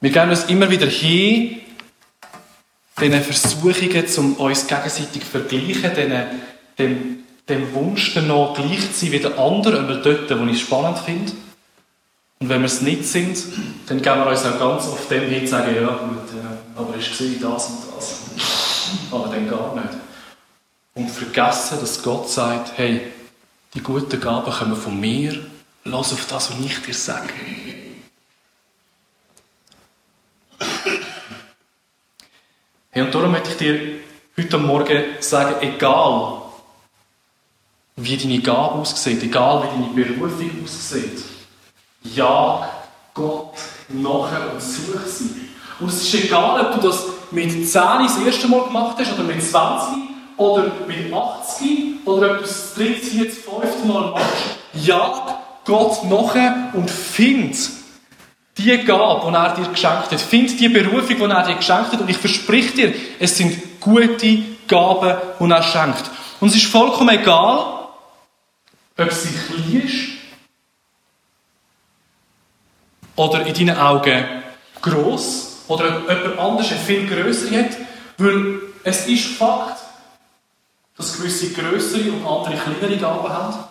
Wir 0.00 0.10
gehen 0.10 0.30
uns 0.30 0.44
immer 0.44 0.70
wieder 0.70 0.86
hin, 0.86 1.60
diesen 3.00 3.22
Versuchungen, 3.22 4.04
um 4.16 4.34
uns 4.34 4.66
gegenseitig 4.66 5.22
zu 5.22 5.28
vergleichen, 5.28 5.90
diesen, 5.94 6.24
dem, 6.78 7.18
dem 7.48 7.74
Wunsch 7.74 8.14
danach 8.14 8.54
gleich 8.54 8.92
zu 8.92 9.00
sein 9.00 9.12
wie 9.12 9.18
der 9.18 9.38
andere, 9.38 9.78
immer 9.78 9.96
dort, 9.96 10.30
wo 10.38 10.44
ich 10.46 10.52
es 10.52 10.60
spannend 10.60 10.98
finde. 10.98 11.32
Und 12.40 12.48
wenn 12.48 12.60
wir 12.60 12.66
es 12.66 12.82
nicht 12.82 13.04
sind, 13.04 13.36
dann 13.86 14.00
gehen 14.00 14.18
wir 14.18 14.26
uns 14.26 14.44
auch 14.44 14.58
ganz 14.58 14.86
oft 14.86 15.10
dem 15.10 15.28
hin 15.28 15.40
und 15.40 15.48
sagen, 15.48 15.74
ja 15.74 15.88
gut, 15.88 16.28
ja, 16.36 16.58
aber 16.76 16.94
ich 16.96 17.06
sehe 17.06 17.36
das 17.40 17.66
und 17.66 17.78
das. 17.96 18.20
Aber 19.10 19.28
dann 19.28 19.48
gar 19.48 19.74
nicht. 19.74 19.94
Und 20.94 21.10
vergessen, 21.10 21.78
dass 21.80 22.02
Gott 22.02 22.30
sagt, 22.30 22.78
hey, 22.78 23.00
die 23.74 23.80
guten 23.80 24.20
Gaben 24.20 24.52
kommen 24.52 24.76
von 24.76 24.98
mir, 24.98 25.44
lass 25.84 26.12
auf 26.12 26.26
das, 26.28 26.52
was 26.52 26.64
ich 26.64 26.82
dir 26.82 26.94
sage. 26.94 27.32
Hey, 32.90 33.02
und 33.02 33.14
darum 33.14 33.32
möchte 33.32 33.50
ich 33.50 33.56
dir 33.56 34.00
heute 34.36 34.58
Morgen 34.58 35.04
sagen, 35.20 35.56
egal 35.60 36.42
wie 37.96 38.16
deine 38.16 38.40
Gabe 38.40 38.74
aussieht, 38.74 39.22
egal 39.22 39.62
wie 39.62 39.82
deine 39.82 39.94
Berufung 39.94 40.64
aussieht, 40.64 41.22
jag 42.02 42.68
Gott 43.14 43.54
nachher 43.88 44.52
und 44.52 44.62
such 44.62 45.06
sie. 45.06 45.48
Und 45.80 45.88
es 45.88 46.02
ist 46.02 46.24
egal, 46.24 46.60
ob 46.60 46.80
du 46.80 46.88
das 46.88 47.04
mit 47.30 47.50
10 47.50 47.62
das 47.62 48.18
erste 48.18 48.48
Mal 48.48 48.64
gemacht 48.64 48.96
hast, 48.98 49.12
oder 49.12 49.24
mit 49.24 49.42
20, 49.42 49.88
oder 50.36 50.72
mit 50.86 51.12
80, 51.12 52.06
oder 52.06 52.30
ob 52.32 52.36
du 52.38 52.42
das 52.42 52.74
dritte, 52.74 53.00
vierte, 53.00 53.32
fünfte 53.32 53.86
Mal 53.86 54.10
machst. 54.12 54.58
Jag 54.74 55.34
Gott 55.64 56.04
nachher 56.04 56.70
und 56.72 56.90
find 56.90 57.77
die 58.58 58.76
Gabe, 58.84 59.30
die 59.30 59.34
er 59.34 59.54
dir 59.54 59.68
geschenkt 59.68 60.10
hat. 60.10 60.20
Find 60.20 60.58
die 60.58 60.68
Berufung, 60.68 61.16
die 61.16 61.22
er 61.22 61.46
dir 61.46 61.54
geschenkt 61.54 61.92
hat. 61.92 62.00
Und 62.00 62.10
ich 62.10 62.18
verspreche 62.18 62.74
dir, 62.74 62.94
es 63.18 63.36
sind 63.36 63.80
gute 63.80 64.38
Gaben, 64.66 65.16
die 65.40 65.50
er 65.50 65.62
schenkt. 65.62 66.10
Und 66.40 66.48
es 66.48 66.56
ist 66.56 66.66
vollkommen 66.66 67.08
egal, 67.10 67.88
ob 68.96 69.12
sie 69.12 69.28
klein 69.28 69.82
ist 69.86 70.08
oder 73.16 73.46
in 73.46 73.54
deinen 73.54 73.78
Augen 73.78 74.24
gross 74.80 75.64
oder 75.68 75.98
ob 75.98 76.08
jemand 76.08 76.38
anders 76.38 76.70
eine 76.70 76.80
viel 76.80 77.06
größere 77.06 77.64
hat. 77.64 77.76
Weil 78.18 78.60
es 78.82 79.06
ist 79.06 79.36
Fakt, 79.36 79.78
dass 80.96 81.16
gewisse 81.16 81.52
größere 81.52 82.10
und 82.10 82.26
andere 82.26 82.56
kleinere 82.56 82.98
Gaben 82.98 83.28
haben. 83.28 83.64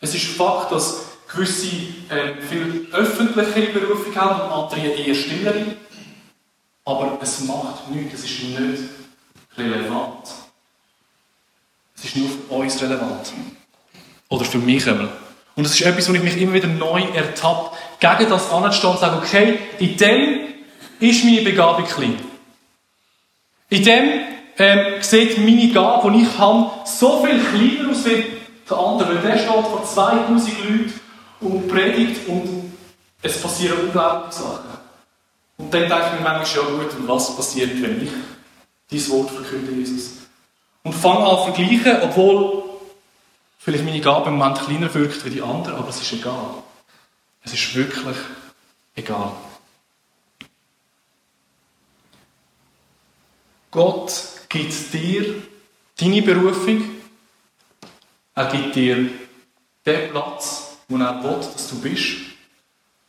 Es 0.00 0.14
ist 0.14 0.36
Fakt, 0.36 0.72
dass 0.72 1.11
gewisse 1.34 1.66
äh, 2.08 2.40
viel 2.48 2.86
öffentlichere 2.92 3.78
Berufung 3.78 4.14
haben 4.14 4.40
und 4.40 4.52
andere 4.52 4.94
eher 4.94 5.14
stillere. 5.14 5.76
Aber 6.84 7.18
es 7.22 7.40
macht 7.44 7.90
nichts, 7.90 8.14
es 8.14 8.24
ist 8.24 8.42
nicht 8.42 8.82
relevant. 9.56 10.28
Es 11.96 12.04
ist 12.04 12.16
nur 12.16 12.28
für 12.28 12.54
uns 12.54 12.82
relevant. 12.82 13.32
Oder 14.28 14.44
für 14.44 14.58
mich 14.58 14.86
einmal. 14.88 15.10
Und 15.54 15.66
es 15.66 15.74
ist 15.74 15.86
etwas, 15.86 16.08
wo 16.08 16.14
ich 16.14 16.22
mich 16.22 16.36
immer 16.38 16.54
wieder 16.54 16.68
neu 16.68 17.02
ertappe, 17.14 17.76
gegen 18.00 18.30
das 18.30 18.50
anzustehen 18.50 18.90
und 18.90 18.96
zu 18.96 19.00
sagen, 19.00 19.18
okay, 19.18 19.58
in 19.78 19.96
dem 19.96 20.40
ist 20.98 21.24
meine 21.24 21.42
Begabung 21.42 21.84
klein. 21.84 22.18
In 23.68 23.84
dem 23.84 24.10
ähm, 24.58 25.02
sieht 25.02 25.38
meine 25.38 25.68
Gabe, 25.72 26.10
die 26.12 26.22
ich 26.22 26.38
habe, 26.38 26.70
so 26.84 27.24
viel 27.24 27.38
kleiner 27.38 27.90
aus 27.90 28.04
wie 28.04 28.24
der 28.68 28.76
andere. 28.76 29.14
Weil 29.14 29.30
der 29.30 29.38
steht 29.38 29.48
vor 29.48 29.84
2000 29.84 30.58
Leuten 30.58 31.01
und 31.42 31.68
predigt 31.68 32.28
und 32.28 32.72
es 33.22 33.40
passieren 33.40 33.80
unglaubliche 33.80 34.42
Sachen. 34.42 34.70
Und 35.58 35.72
dann 35.72 35.88
denke 35.88 36.06
ich 36.06 36.12
mir 36.12 36.20
manchmal, 36.20 36.64
ja 36.64 36.70
gut, 36.70 36.94
und 36.94 37.08
was 37.08 37.36
passiert, 37.36 37.82
wenn 37.82 38.02
ich 38.02 38.10
dein 38.90 39.10
Wort 39.10 39.30
verkünde, 39.30 39.72
Jesus? 39.72 40.12
Und 40.82 40.94
fange 40.94 41.24
an 41.26 41.36
zu 41.36 41.52
vergleichen, 41.52 42.02
obwohl 42.02 42.64
vielleicht 43.58 43.84
meine 43.84 44.00
Gabe 44.00 44.30
im 44.30 44.36
Moment 44.36 44.60
kleiner 44.60 44.92
wirkt 44.92 45.24
wie 45.24 45.30
die 45.30 45.42
andere, 45.42 45.76
aber 45.76 45.88
es 45.88 46.00
ist 46.00 46.12
egal. 46.12 46.62
Es 47.44 47.52
ist 47.52 47.74
wirklich 47.74 48.16
egal. 48.96 49.32
Gott 53.70 54.12
gibt 54.48 54.92
dir 54.92 55.42
deine 55.98 56.22
Berufung. 56.22 56.84
Er 58.34 58.46
gibt 58.46 58.74
dir 58.74 59.08
den 59.86 60.10
Platz, 60.10 60.61
wo 60.92 60.98
er 60.98 61.22
will, 61.24 61.40
dass 61.40 61.68
du 61.68 61.80
bist. 61.80 62.18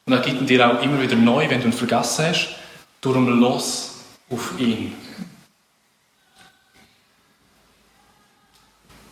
Und 0.05 0.13
er 0.13 0.19
gibt 0.19 0.41
ihn 0.41 0.47
dir 0.47 0.67
auch 0.67 0.81
immer 0.81 1.01
wieder 1.01 1.15
neu, 1.15 1.49
wenn 1.49 1.61
du 1.61 1.67
ihn 1.67 1.73
vergessen 1.73 2.25
hast. 2.25 2.49
Darum 3.01 3.39
los 3.39 3.91
auf 4.29 4.53
ihn. 4.57 4.95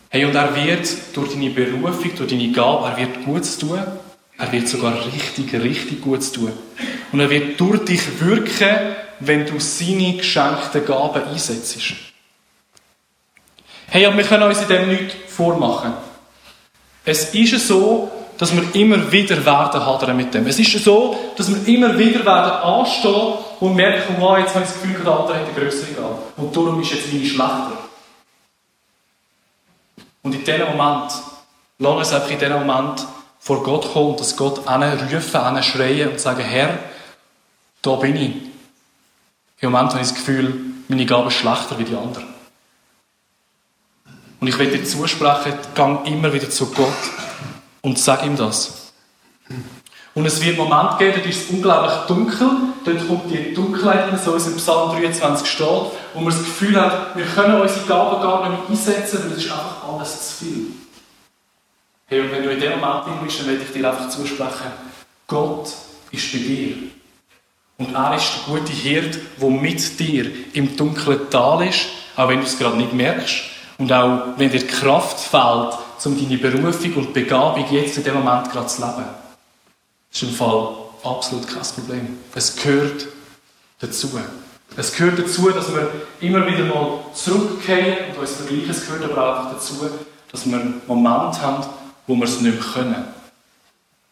Hey, 0.08 0.24
und 0.24 0.34
er 0.34 0.54
wird 0.54 0.88
durch 1.14 1.32
deine 1.32 1.50
Berufung, 1.50 2.14
durch 2.14 2.30
deine 2.30 2.52
Gabe, 2.52 2.88
er 2.88 2.96
wird 2.96 3.24
Gutes 3.24 3.56
tun. 3.56 3.80
Er 4.38 4.52
wird 4.52 4.68
sogar 4.68 4.94
richtig, 5.06 5.52
richtig 5.54 6.02
Gutes 6.02 6.32
tun. 6.32 6.52
Und 7.12 7.20
er 7.20 7.30
wird 7.30 7.60
durch 7.60 7.84
dich 7.84 8.20
wirken, 8.20 8.94
wenn 9.20 9.46
du 9.46 9.60
seine 9.60 10.16
geschenkten 10.16 10.84
Gaben 10.84 11.24
einsetzt. 11.24 11.78
Hey, 13.88 14.06
aber 14.06 14.16
wir 14.16 14.24
können 14.24 14.42
uns 14.44 14.60
in 14.62 14.68
dem 14.68 14.88
nichts 14.88 15.14
vormachen. 15.28 15.92
Es 17.04 17.34
ist 17.34 17.68
so, 17.68 18.10
dass 18.42 18.56
wir 18.56 18.74
immer 18.74 19.12
wieder 19.12 19.36
werden 19.46 19.86
hadern 19.86 20.16
mit 20.16 20.34
dem. 20.34 20.44
Es 20.48 20.58
ist 20.58 20.82
so, 20.82 21.16
dass 21.36 21.48
wir 21.48 21.72
immer 21.72 21.96
wieder 21.96 22.26
werden 22.26 22.50
anstehen 22.50 23.34
und 23.60 23.76
merken, 23.76 24.16
wow, 24.18 24.36
jetzt 24.36 24.56
habe 24.56 24.64
ich 24.64 24.70
das 24.72 24.82
Gefühl, 24.82 25.04
der 25.04 25.12
andere 25.12 25.38
hat 25.38 25.44
eine 25.44 25.54
größere 25.54 25.92
Gabe. 25.92 26.18
Und 26.36 26.56
darum 26.56 26.82
ist 26.82 26.90
jetzt 26.90 27.12
meine 27.12 27.24
schlechter. 27.24 27.78
Und 30.24 30.34
in 30.34 30.42
diesem 30.42 30.76
Moment, 30.76 31.12
lass 31.78 31.96
uns 31.96 32.12
einfach 32.12 32.30
in 32.30 32.38
diesem 32.40 32.66
Moment 32.66 33.06
vor 33.38 33.62
Gott 33.62 33.92
kommen 33.92 34.10
und 34.10 34.18
dass 34.18 34.36
Gott 34.36 34.58
rufen, 34.58 35.62
schreien 35.62 36.10
und 36.10 36.18
sagen, 36.18 36.42
Herr, 36.42 36.80
da 37.80 37.94
bin 37.94 38.16
ich. 38.16 38.32
Im 39.60 39.70
Moment 39.70 39.90
habe 39.90 40.02
ich 40.02 40.08
das 40.08 40.16
Gefühl, 40.16 40.52
meine 40.88 41.06
Gabe 41.06 41.28
ist 41.28 41.34
schlechter 41.34 41.78
wie 41.78 41.84
die 41.84 41.94
anderen. 41.94 42.26
Und 44.40 44.48
ich 44.48 44.58
will 44.58 44.68
dir 44.68 44.82
zusprechen, 44.82 45.56
gang 45.76 46.04
immer 46.08 46.32
wieder 46.32 46.50
zu 46.50 46.66
Gott 46.72 46.88
und 47.82 47.98
sag 47.98 48.24
ihm 48.24 48.36
das. 48.36 48.92
Und 50.14 50.26
es 50.26 50.42
wird 50.42 50.58
einen 50.58 50.68
Moment 50.68 50.98
geben, 50.98 51.14
dort 51.16 51.26
ist 51.26 51.44
es 51.44 51.50
unglaublich 51.50 51.94
dunkel, 52.06 52.50
dort 52.84 53.08
kommt 53.08 53.30
die 53.30 53.54
Dunkelheit, 53.54 54.06
so 54.22 54.34
in 54.34 54.56
Psalm 54.56 54.90
23 54.90 55.46
steht, 55.46 55.66
wo 55.66 56.20
man 56.20 56.26
das 56.26 56.38
Gefühl 56.38 56.80
hat, 56.80 57.16
wir 57.16 57.24
können 57.24 57.60
unsere 57.60 57.86
Gaben 57.86 58.22
gar 58.22 58.48
nicht 58.48 58.68
mehr 58.68 58.70
einsetzen, 58.70 59.20
weil 59.24 59.32
es 59.32 59.44
ist 59.44 59.52
einfach 59.52 59.88
alles 59.88 60.28
zu 60.28 60.44
viel. 60.44 60.66
Hey, 62.06 62.20
und 62.20 62.30
wenn 62.30 62.42
du 62.42 62.50
in 62.50 62.60
dem 62.60 62.78
Moment 62.78 63.22
bist, 63.24 63.40
dann 63.40 63.46
will 63.46 63.60
ich 63.62 63.72
dir 63.72 63.88
einfach 63.88 64.10
zusprechen, 64.10 64.70
Gott 65.26 65.72
ist 66.10 66.32
bei 66.32 66.38
dir. 66.38 66.76
Und 67.78 67.94
er 67.94 68.14
ist 68.14 68.32
der 68.34 68.54
gute 68.54 68.72
Hirt, 68.72 69.18
der 69.40 69.48
mit 69.48 69.98
dir 69.98 70.30
im 70.52 70.76
dunklen 70.76 71.30
Tal 71.30 71.66
ist, 71.66 71.86
auch 72.16 72.28
wenn 72.28 72.40
du 72.40 72.46
es 72.46 72.58
gerade 72.58 72.76
nicht 72.76 72.92
merkst. 72.92 73.44
Und 73.78 73.90
auch 73.90 74.24
wenn 74.36 74.50
dir 74.50 74.66
Kraft 74.66 75.18
fehlt, 75.20 75.78
um 76.06 76.18
deine 76.18 76.38
Berufung 76.38 76.94
und 76.94 77.12
Begabung 77.12 77.66
jetzt 77.70 77.96
in 77.98 78.04
dem 78.04 78.14
Moment 78.14 78.50
gerade 78.50 78.66
zu 78.66 78.80
leben. 78.80 79.04
Das 80.10 80.22
ist 80.22 80.28
im 80.28 80.34
Fall 80.34 80.68
absolut 81.04 81.46
kein 81.46 81.62
Problem. 81.62 82.18
Es 82.34 82.56
gehört 82.56 83.06
dazu. 83.80 84.10
Es 84.76 84.94
gehört 84.94 85.18
dazu, 85.18 85.50
dass 85.50 85.72
wir 85.74 85.90
immer 86.20 86.46
wieder 86.46 86.64
mal 86.64 87.00
zurückkehren 87.12 88.10
und 88.10 88.18
uns 88.20 88.32
vergleichen. 88.32 88.70
Es 88.70 88.86
gehört 88.86 89.10
aber 89.10 89.40
auch 89.40 89.52
dazu, 89.52 89.74
dass 90.30 90.46
wir 90.46 90.58
einen 90.58 90.82
Moment 90.86 91.40
haben, 91.40 91.64
wo 92.06 92.14
wir 92.16 92.24
es 92.24 92.40
nicht 92.40 92.54
mehr 92.54 92.72
können. 92.72 93.04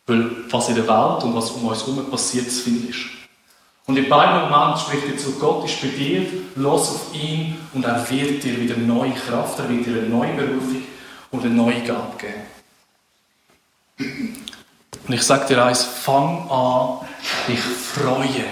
Weil 0.06 0.30
was 0.50 0.68
in 0.68 0.74
der 0.74 0.86
Welt 0.86 1.24
und 1.24 1.34
was 1.34 1.50
um 1.50 1.66
uns 1.66 1.86
herum 1.86 2.10
passiert, 2.10 2.50
zu 2.50 2.62
viel 2.62 2.90
ist. 2.90 2.98
Und 3.86 3.96
in 3.96 4.08
beiden 4.08 4.48
Momenten 4.48 4.80
spricht 4.80 5.08
er 5.08 5.18
zu 5.18 5.32
Gott 5.32 5.64
ist 5.64 5.80
bei 5.80 5.88
dir, 5.88 6.24
los 6.54 6.90
auf 6.90 7.14
ihn 7.14 7.56
und 7.74 7.84
er 7.84 8.08
wird 8.08 8.44
dir 8.44 8.60
wieder 8.60 8.76
neue 8.76 9.12
Kraft, 9.12 9.58
er 9.58 9.68
wird 9.68 9.86
dir 9.86 10.02
eine 10.02 10.08
neue 10.08 10.32
Berufung 10.34 10.82
und 11.30 11.44
eine 11.44 11.54
neue 11.54 11.80
Gabe 11.80 12.16
geben. 12.18 12.42
Und 15.06 15.14
ich 15.14 15.22
sage 15.22 15.46
dir 15.46 15.64
eins, 15.64 15.84
fang 15.84 16.50
an, 16.50 17.06
dich 17.48 17.60
freuen 17.60 18.44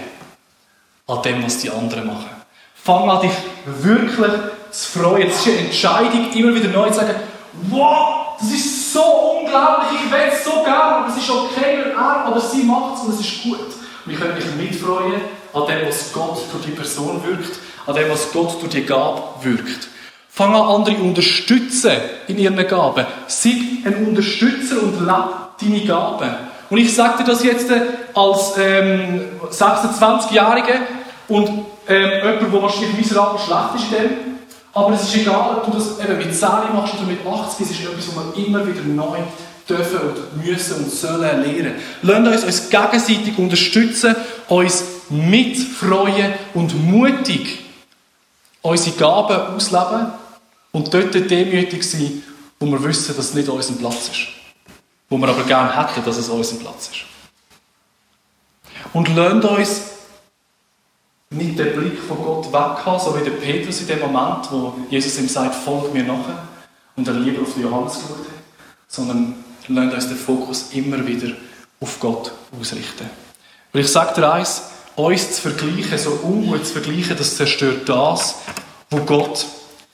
an 1.06 1.22
dem, 1.22 1.44
was 1.44 1.58
die 1.58 1.70
anderen 1.70 2.06
machen. 2.06 2.30
Fang 2.74 3.10
an, 3.10 3.22
dich 3.22 3.32
wirklich 3.64 4.32
zu 4.70 4.98
freuen. 4.98 5.28
Es 5.28 5.40
ist 5.40 5.48
eine 5.48 5.58
Entscheidung, 5.58 6.32
immer 6.32 6.54
wieder 6.54 6.68
neu 6.68 6.88
zu 6.90 6.96
sagen, 6.96 7.14
wow, 7.70 8.36
das 8.40 8.50
ist 8.50 8.92
so 8.92 9.02
unglaublich, 9.02 10.00
ich 10.04 10.10
will 10.10 10.30
es 10.32 10.44
so 10.44 10.62
gerne, 10.62 10.96
aber 10.96 11.08
es 11.08 11.16
ist 11.16 11.30
okay, 11.30 11.78
wenn 11.82 11.96
er 11.96 12.30
oder 12.30 12.40
sie 12.40 12.62
macht 12.62 12.96
es 12.96 13.02
und 13.02 13.14
es 13.14 13.20
ist 13.20 13.42
gut. 13.42 13.58
Und 14.04 14.12
ich 14.12 14.18
könnte 14.18 14.36
mich 14.36 14.70
mitfreuen 14.70 15.20
an 15.52 15.66
dem, 15.66 15.88
was 15.88 16.12
Gott 16.12 16.38
durch 16.52 16.64
die 16.64 16.70
Person 16.70 17.22
wirkt, 17.24 17.58
an 17.86 17.94
dem, 17.94 18.10
was 18.10 18.30
Gott 18.32 18.60
durch 18.60 18.72
die 18.72 18.84
Gabe 18.84 19.22
wirkt. 19.42 19.88
Fang 20.38 20.54
an, 20.54 20.68
andere 20.68 20.94
unterstützen 20.98 21.90
in 22.28 22.38
ihren 22.38 22.64
Gaben. 22.64 23.04
Sei 23.26 23.54
ein 23.84 24.06
Unterstützer 24.06 24.80
und 24.80 25.00
lebe 25.00 25.30
deine 25.60 25.80
Gaben. 25.80 26.30
Und 26.70 26.78
ich 26.78 26.94
sage 26.94 27.24
dir 27.24 27.32
das 27.32 27.42
jetzt 27.42 27.68
äh, 27.72 27.80
als 28.14 28.52
ähm, 28.56 29.20
26-Jährige 29.50 30.74
und 31.26 31.48
ähm, 31.88 32.10
jemand, 32.22 32.40
der 32.40 32.62
wahrscheinlich 32.62 32.98
miserabel 32.98 33.40
schlecht 33.40 33.82
ist 33.82 33.90
dem. 33.90 34.10
Aber 34.74 34.94
es 34.94 35.02
ist 35.02 35.16
egal, 35.16 35.56
ob 35.56 35.64
du 35.64 35.72
das 35.72 35.98
eben 35.98 36.18
mit 36.18 36.32
10 36.32 36.48
machst 36.72 36.94
oder 36.94 37.08
mit 37.08 37.26
80, 37.26 37.66
es 37.66 37.72
ist 37.72 37.80
etwas, 37.80 38.06
was 38.14 38.36
wir 38.36 38.46
immer 38.46 38.64
wieder 38.64 38.82
neu 38.82 39.18
dürfen 39.68 39.98
und 39.98 40.46
müssen 40.46 40.84
und 40.84 40.92
sollen 40.92 41.42
lernen. 41.42 41.74
Lasst 42.02 42.44
uns 42.44 42.44
uns 42.44 42.70
gegenseitig 42.70 43.36
unterstützen, 43.36 44.14
uns 44.46 44.84
mitfreuen 45.10 46.34
und 46.54 46.80
mutig 46.88 47.64
unsere 48.62 48.96
Gaben 48.96 49.56
ausleben 49.56 50.27
und 50.78 50.94
dort 50.94 51.12
demütig 51.12 51.82
sein, 51.82 52.22
wo 52.60 52.66
wir 52.66 52.80
wissen, 52.84 53.16
dass 53.16 53.26
es 53.26 53.34
nicht 53.34 53.48
unser 53.48 53.74
Platz 53.74 54.10
ist. 54.10 54.28
Wo 55.08 55.18
wir 55.18 55.28
aber 55.28 55.42
gerne 55.42 55.76
hätten, 55.76 56.04
dass 56.04 56.18
es 56.18 56.28
unser 56.28 56.56
Platz 56.56 56.90
ist. 56.92 57.00
Und 58.92 59.08
lasst 59.16 59.44
uns 59.44 59.80
nicht 61.30 61.58
den 61.58 61.74
Blick 61.74 61.98
von 61.98 62.18
Gott 62.18 62.46
weghaben, 62.46 63.00
so 63.00 63.18
wie 63.18 63.24
der 63.24 63.32
Petrus 63.32 63.80
in 63.80 63.88
dem 63.88 63.98
Moment, 63.98 64.52
wo 64.52 64.72
Jesus 64.88 65.18
ihm 65.18 65.28
sagt, 65.28 65.56
folg 65.56 65.92
mir 65.92 66.04
nachher, 66.04 66.46
und 66.94 67.08
er 67.08 67.14
lieber 67.14 67.42
auf 67.42 67.56
Johannes 67.56 67.94
geschaut 67.94 68.18
hat, 68.18 68.26
sondern 68.86 69.34
lasst 69.66 69.94
uns 69.94 70.08
den 70.08 70.16
Fokus 70.16 70.72
immer 70.74 71.04
wieder 71.04 71.34
auf 71.80 71.98
Gott 71.98 72.30
ausrichten. 72.58 73.10
Weil 73.72 73.82
ich 73.82 73.90
sage 73.90 74.14
dir 74.14 74.32
eins, 74.32 74.62
uns 74.94 75.32
zu 75.32 75.50
vergleichen, 75.50 75.98
so 75.98 76.20
ungut 76.22 76.64
zu 76.64 76.74
vergleichen, 76.74 77.16
das 77.16 77.36
zerstört 77.36 77.88
das, 77.88 78.36
was 78.90 79.06
Gott 79.06 79.46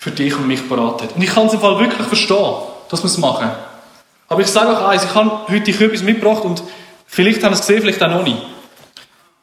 für 0.05 0.11
dich 0.11 0.37
und 0.37 0.47
mich 0.47 0.69
parat 0.69 1.01
hat. 1.01 1.17
Und 1.17 1.23
ich 1.23 1.33
kann 1.33 1.47
es 1.47 1.55
im 1.55 1.61
Fall 1.61 1.79
wirklich 1.79 2.07
verstehen, 2.07 2.57
dass 2.91 3.03
wir 3.03 3.07
es 3.07 3.17
machen. 3.17 3.51
Aber 4.29 4.43
ich 4.43 4.49
sage 4.49 4.69
euch 4.69 4.87
eins, 4.87 5.05
ich 5.05 5.15
habe 5.15 5.49
heute 5.49 5.71
etwas 5.71 6.03
mitgebracht 6.03 6.45
und 6.45 6.63
vielleicht 7.07 7.43
haben 7.43 7.55
Sie 7.55 7.61
es 7.61 7.67
gesehen, 7.67 7.81
vielleicht 7.81 8.03
auch 8.03 8.11
noch 8.11 8.23
nicht. 8.23 8.37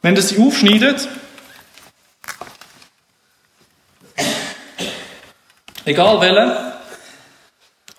Wenn 0.03 0.15
ihr 0.15 0.21
sie 0.21 0.37
aufschneidet, 0.37 1.07
egal 5.83 6.21
welche, 6.21 6.73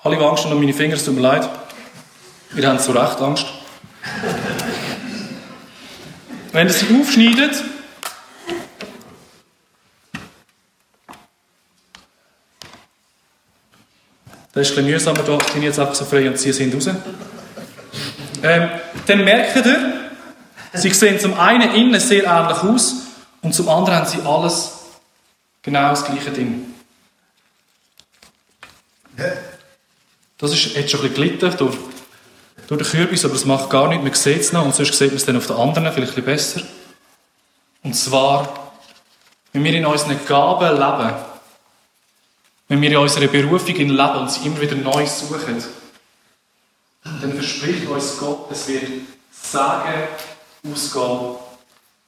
alle 0.05 0.17
haben 0.17 0.25
Angst 0.25 0.47
um 0.47 0.55
meine 0.61 0.73
Finger, 0.73 0.95
es 0.95 1.05
tut 1.05 1.17
mir 1.17 1.21
leid. 1.21 1.49
Wir 2.53 2.69
haben 2.69 2.79
zu 2.79 2.93
Recht 2.93 3.21
Angst. 3.21 3.47
Wenn 6.53 6.69
ihr 6.69 6.73
sie 6.73 6.87
aufschneidet, 7.01 7.65
das 14.53 14.71
ist 14.71 14.79
ein 14.79 14.85
bisschen 14.85 14.91
mühsamer, 14.91 15.23
da 15.23 15.37
bin 15.37 15.59
ich 15.59 15.65
jetzt 15.65 15.79
einfach 15.79 15.95
so 15.95 16.05
frei 16.05 16.29
und 16.29 16.39
ziehe 16.39 16.53
sie 16.53 16.71
raus. 16.71 16.89
Ähm, 18.43 18.71
dann 19.07 19.25
merkt 19.25 19.57
ihr, 19.57 20.11
sie 20.75 20.91
sehen 20.91 21.19
zum 21.19 21.35
einen 21.35 21.75
innen 21.75 22.01
sehr 22.01 22.25
ähnlich 22.25 22.59
aus 22.59 22.95
und 23.41 23.55
zum 23.55 23.69
anderen 23.69 23.99
haben 23.99 24.07
sie 24.07 24.21
alles 24.27 24.73
genau 25.63 25.91
das 25.91 26.05
gleiche 26.05 26.31
Ding. 26.31 26.75
Das 30.39 30.53
ist 30.53 30.75
jetzt 30.75 30.91
schon 30.91 31.01
ein 31.01 31.09
bisschen 31.09 31.15
gelitten 31.15 31.57
durch 31.59 31.77
durch 32.69 32.83
den 32.83 33.01
Kürbis, 33.01 33.25
aber 33.25 33.35
das 33.35 33.45
macht 33.45 33.71
gar 33.71 33.89
nichts, 33.89 34.05
man 34.05 34.15
sieht 34.15 34.41
es 34.41 34.53
noch 34.53 34.65
und 34.65 34.75
sonst 34.75 34.97
sieht 34.97 35.09
man 35.09 35.17
es 35.17 35.27
dann 35.27 35.37
auf 35.37 35.47
den 35.47 35.57
anderen 35.57 35.93
vielleicht 35.93 36.17
ein 36.17 36.25
bisschen 36.25 36.63
besser. 36.63 36.69
Und 37.83 37.95
zwar, 37.95 38.73
wenn 39.53 39.65
wir 39.65 39.75
in 39.75 39.85
unseren 39.85 40.25
Gaben 40.27 40.73
leben, 40.73 41.15
wenn 42.73 42.81
wir 42.81 42.91
in 42.91 42.97
unserer 42.97 43.27
Berufung 43.27 43.77
in 43.77 43.91
leben 43.91 44.17
und 44.17 44.31
sie 44.31 44.47
immer 44.47 44.59
wieder 44.59 44.77
neu 44.77 45.07
suchen, 45.07 45.63
dann 47.05 47.33
verspricht 47.35 47.87
uns 47.87 48.17
Gott, 48.19 48.51
es 48.51 48.67
wird 48.67 48.85
Sagen 49.31 50.05
ausgehen 50.73 51.37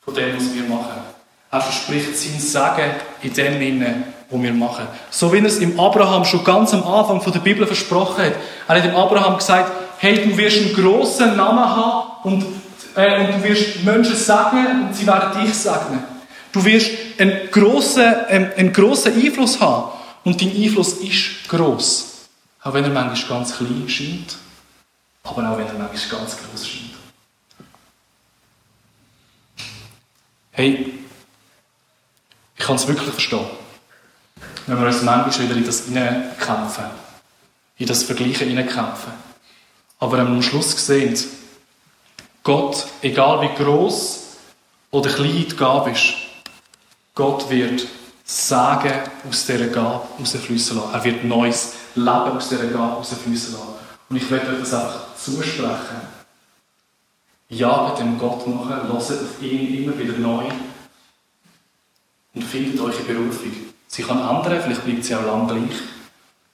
von 0.02 0.14
dem, 0.14 0.36
was 0.36 0.54
wir 0.54 0.62
machen. 0.62 1.02
Er 1.50 1.60
verspricht 1.60 2.16
sein 2.16 2.40
Sagen 2.40 2.92
in 3.20 3.34
dem 3.34 3.58
Sinne, 3.58 4.04
was 4.30 4.42
wir 4.42 4.54
machen. 4.54 4.86
So 5.10 5.30
wie 5.34 5.40
er 5.40 5.44
es 5.44 5.58
im 5.58 5.78
Abraham 5.78 6.24
schon 6.24 6.42
ganz 6.42 6.72
am 6.72 6.82
Anfang 6.82 7.20
von 7.20 7.32
der 7.34 7.40
Bibel 7.40 7.66
versprochen 7.66 8.24
hat. 8.24 8.32
Er 8.66 8.76
hat 8.76 8.84
dem 8.84 8.96
Abraham 8.96 9.36
gesagt, 9.36 9.70
hey, 9.98 10.14
du 10.26 10.34
wirst 10.34 10.62
einen 10.62 10.72
grossen 10.72 11.36
Namen 11.36 11.76
haben 11.76 12.06
und, 12.22 12.46
äh, 12.96 13.20
und 13.20 13.34
du 13.34 13.48
wirst 13.50 13.84
Menschen 13.84 14.16
segnen 14.16 14.86
und 14.86 14.96
sie 14.96 15.06
werden 15.06 15.42
dich 15.42 15.52
segnen. 15.52 16.04
Du 16.52 16.64
wirst 16.64 16.90
einen 17.18 17.50
grossen, 17.50 18.02
äh, 18.02 18.50
einen 18.56 18.72
grossen 18.72 19.12
Einfluss 19.12 19.60
haben 19.60 20.03
und 20.24 20.40
dein 20.40 20.50
Einfluss 20.50 20.94
ist 20.94 21.48
gross. 21.48 22.28
Auch 22.62 22.72
wenn 22.72 22.84
er 22.84 22.90
manchmal 22.90 23.38
ganz 23.38 23.56
klein 23.56 23.88
scheint, 23.88 24.36
aber 25.22 25.50
auch 25.50 25.58
wenn 25.58 25.66
er 25.66 25.74
manchmal 25.74 26.20
ganz 26.20 26.36
groß 26.36 26.66
scheint. 26.66 26.94
Hey, 30.52 30.94
ich 32.56 32.64
kann 32.64 32.76
es 32.76 32.86
wirklich 32.86 33.10
verstehen, 33.10 33.44
wenn 34.66 34.80
wir 34.80 34.86
uns 34.86 35.02
manchmal 35.02 35.48
wieder 35.48 35.56
in 35.56 35.66
das 35.66 35.84
hineinkämpfen, 35.84 36.84
in 37.76 37.86
das 37.86 38.04
Vergleichen 38.04 38.48
hineinkämpfen. 38.48 39.12
Aber 39.98 40.18
am 40.18 40.42
Schluss 40.42 40.86
sehen, 40.86 41.18
Gott, 42.42 42.86
egal 43.02 43.42
wie 43.42 43.62
groß 43.62 44.20
oder 44.90 45.10
klein 45.10 45.46
die 45.50 45.56
Gabe 45.56 45.90
ist, 45.90 46.14
Gott 47.14 47.50
wird 47.50 47.86
Sagen 48.24 48.92
aus 49.28 49.46
dieser 49.46 49.66
Gabe 49.66 50.06
rausfließen 50.18 50.76
lassen. 50.76 50.94
Er 50.94 51.04
wird 51.04 51.24
neues 51.24 51.74
Leben 51.94 52.08
aus 52.08 52.48
dieser 52.48 52.66
Gabe 52.68 52.94
rausfließen 52.94 53.52
lassen. 53.52 53.74
Und 54.08 54.16
ich 54.16 54.30
werde 54.30 54.52
euch 54.52 54.60
das 54.60 54.74
einfach 54.74 55.14
zusprechen. 55.16 56.14
Jagt 57.48 58.00
dem 58.00 58.18
Gott 58.18 58.46
nachher, 58.46 58.88
hört 58.88 58.90
auf 58.92 59.42
ihn 59.42 59.84
immer 59.84 59.98
wieder 59.98 60.18
neu 60.18 60.44
und 62.34 62.42
findet 62.42 62.80
eure 62.80 63.02
Berufung. 63.02 63.52
Sie 63.86 64.02
kann 64.02 64.18
ändern, 64.18 64.60
vielleicht 64.62 64.84
bleibt 64.84 65.04
sie 65.04 65.14
auch 65.14 65.24
lang 65.24 65.46
gleich, 65.46 65.78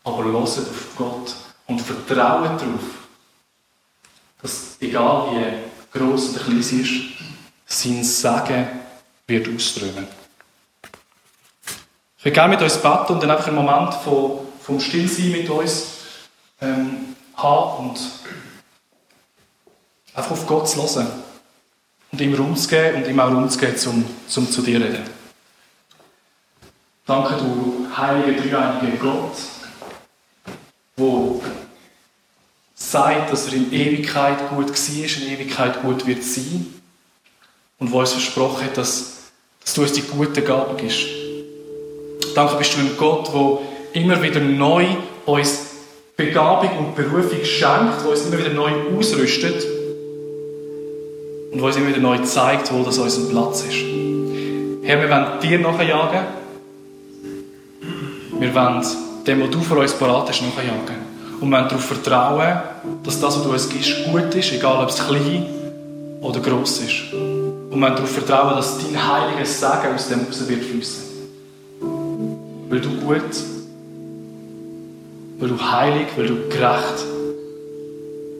aber 0.05 0.25
hört 0.25 0.37
auf 0.37 0.89
Gott 0.97 1.35
und 1.67 1.81
vertraut 1.81 2.61
darauf, 2.61 3.01
dass 4.43 4.77
egal 4.81 5.29
wie 5.31 5.99
groß 5.99 6.31
oder 6.31 6.45
klein 6.45 6.63
sie 6.63 6.81
ist, 6.83 6.93
sein 7.67 8.05
Segen 8.05 8.67
wird 9.27 9.49
ausströmen. 9.55 10.20
Ich 12.21 12.25
würde 12.27 12.35
gerne 12.35 12.55
mit 12.55 12.63
uns 12.63 12.77
beten 12.77 13.15
und 13.15 13.23
dann 13.23 13.31
einfach 13.31 13.47
einen 13.47 13.57
Moment 13.57 13.95
von, 13.95 14.41
vom 14.61 14.79
Stillsein 14.79 15.33
mit 15.33 15.49
uns 15.49 15.87
ähm, 16.61 17.17
haben 17.35 17.89
und 17.89 17.99
einfach 20.13 20.33
auf 20.33 20.47
Gott 20.47 20.69
zu 20.69 20.83
hören 20.83 21.07
und 22.13 22.21
ihm 22.21 22.35
Raum 22.35 22.55
zu 22.55 22.69
geben 22.69 23.03
und 23.03 23.09
ihm 23.09 23.19
auch 23.19 23.31
Raum 23.31 23.49
zu 23.49 23.59
geben, 23.59 23.75
um, 23.87 24.05
um 24.37 24.51
zu 24.51 24.61
dir 24.61 24.83
reden. 24.83 25.03
Danke, 27.07 27.37
du 27.39 27.87
heilige, 27.97 28.43
dreieinige 28.43 28.99
Gott, 28.99 29.39
wo 30.99 31.43
sagt, 32.75 33.33
dass 33.33 33.47
er 33.47 33.55
in 33.55 33.73
Ewigkeit 33.73 34.47
gut 34.51 34.69
war, 34.69 35.23
in 35.23 35.33
Ewigkeit 35.33 35.81
gut 35.81 36.07
wird 36.07 36.23
sein. 36.23 36.67
Und 37.79 37.91
wo 37.91 38.01
uns 38.01 38.13
versprochen 38.13 38.67
hat, 38.67 38.77
dass, 38.77 39.31
dass 39.65 39.73
du 39.73 39.81
uns 39.81 39.93
die 39.95 40.03
guten 40.03 40.45
Gaben 40.45 40.77
gibst. 40.77 41.20
Danke 42.35 42.57
bist 42.57 42.75
du 42.75 42.81
ein 42.81 42.97
Gott, 42.97 43.31
der 43.33 44.03
immer 44.03 44.23
wieder 44.23 44.41
neu 44.41 44.87
uns 45.27 45.67
Begabung 46.17 46.71
und 46.79 46.97
Berufung 46.97 47.43
schenkt, 47.45 48.03
der 48.03 48.11
uns 48.11 48.27
immer 48.27 48.39
wieder 48.39 48.51
neu 48.51 48.71
ausrüstet 48.97 49.65
und 51.51 51.59
der 51.59 51.65
uns 51.65 51.77
immer 51.77 51.89
wieder 51.89 52.01
neu 52.01 52.19
zeigt, 52.19 52.73
wo 52.73 52.83
das 52.83 52.99
unser 52.99 53.31
Platz 53.31 53.65
ist. 53.65 53.79
Herr, 54.83 55.01
wir 55.01 55.09
wollen 55.09 55.41
dir 55.43 55.59
nachjagen. 55.59 56.21
Wir 58.39 58.55
wollen 58.55 58.85
dem, 59.27 59.43
was 59.43 59.51
du 59.51 59.61
für 59.61 59.79
uns 59.79 59.93
parat 59.95 60.29
hast, 60.29 60.43
nachjagen. 60.43 60.97
Und 61.41 61.49
wir 61.49 61.57
wollen 61.57 61.69
darauf 61.69 61.85
vertrauen, 61.85 62.61
dass 63.03 63.21
das, 63.21 63.37
was 63.37 63.43
du 63.43 63.51
uns 63.51 63.69
gibst, 63.69 64.05
gut 64.05 64.35
ist, 64.35 64.53
egal 64.53 64.83
ob 64.83 64.91
es 64.91 65.07
klein 65.07 65.47
oder 66.21 66.41
gross 66.41 66.81
ist. 66.81 67.13
Und 67.13 67.71
wir 67.71 67.81
wollen 67.81 67.95
darauf 67.95 68.11
vertrauen, 68.11 68.57
dass 68.57 68.79
dein 68.79 69.09
heiliges 69.09 69.59
Segen 69.59 69.95
aus 69.95 70.09
dem 70.09 70.27
raus 70.27 70.49
wird 70.49 70.65
fließen. 70.65 71.10
Weil 72.71 72.81
du 72.81 72.89
gut, 73.01 73.23
weil 75.41 75.49
du 75.49 75.61
heilig, 75.61 76.07
weil 76.17 76.27
du 76.29 76.49
gerecht, 76.49 77.05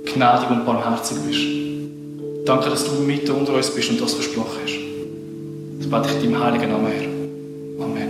gnädig 0.05 0.51
und 0.51 0.65
barmherzig 0.65 1.19
bist. 1.27 2.47
Danke, 2.47 2.71
dass 2.71 2.85
du 2.85 3.03
mitten 3.03 3.33
unter 3.33 3.55
uns 3.55 3.75
bist 3.75 3.91
und 3.91 4.01
das 4.01 4.15
versprochen 4.15 4.61
hast. 4.63 4.79
Das 5.79 5.91
bete 5.91 6.17
ich 6.17 6.25
in 6.25 6.33
deinem 6.33 6.45
heiligen 6.45 6.71
Namen, 6.71 6.87
Herr. 6.87 8.10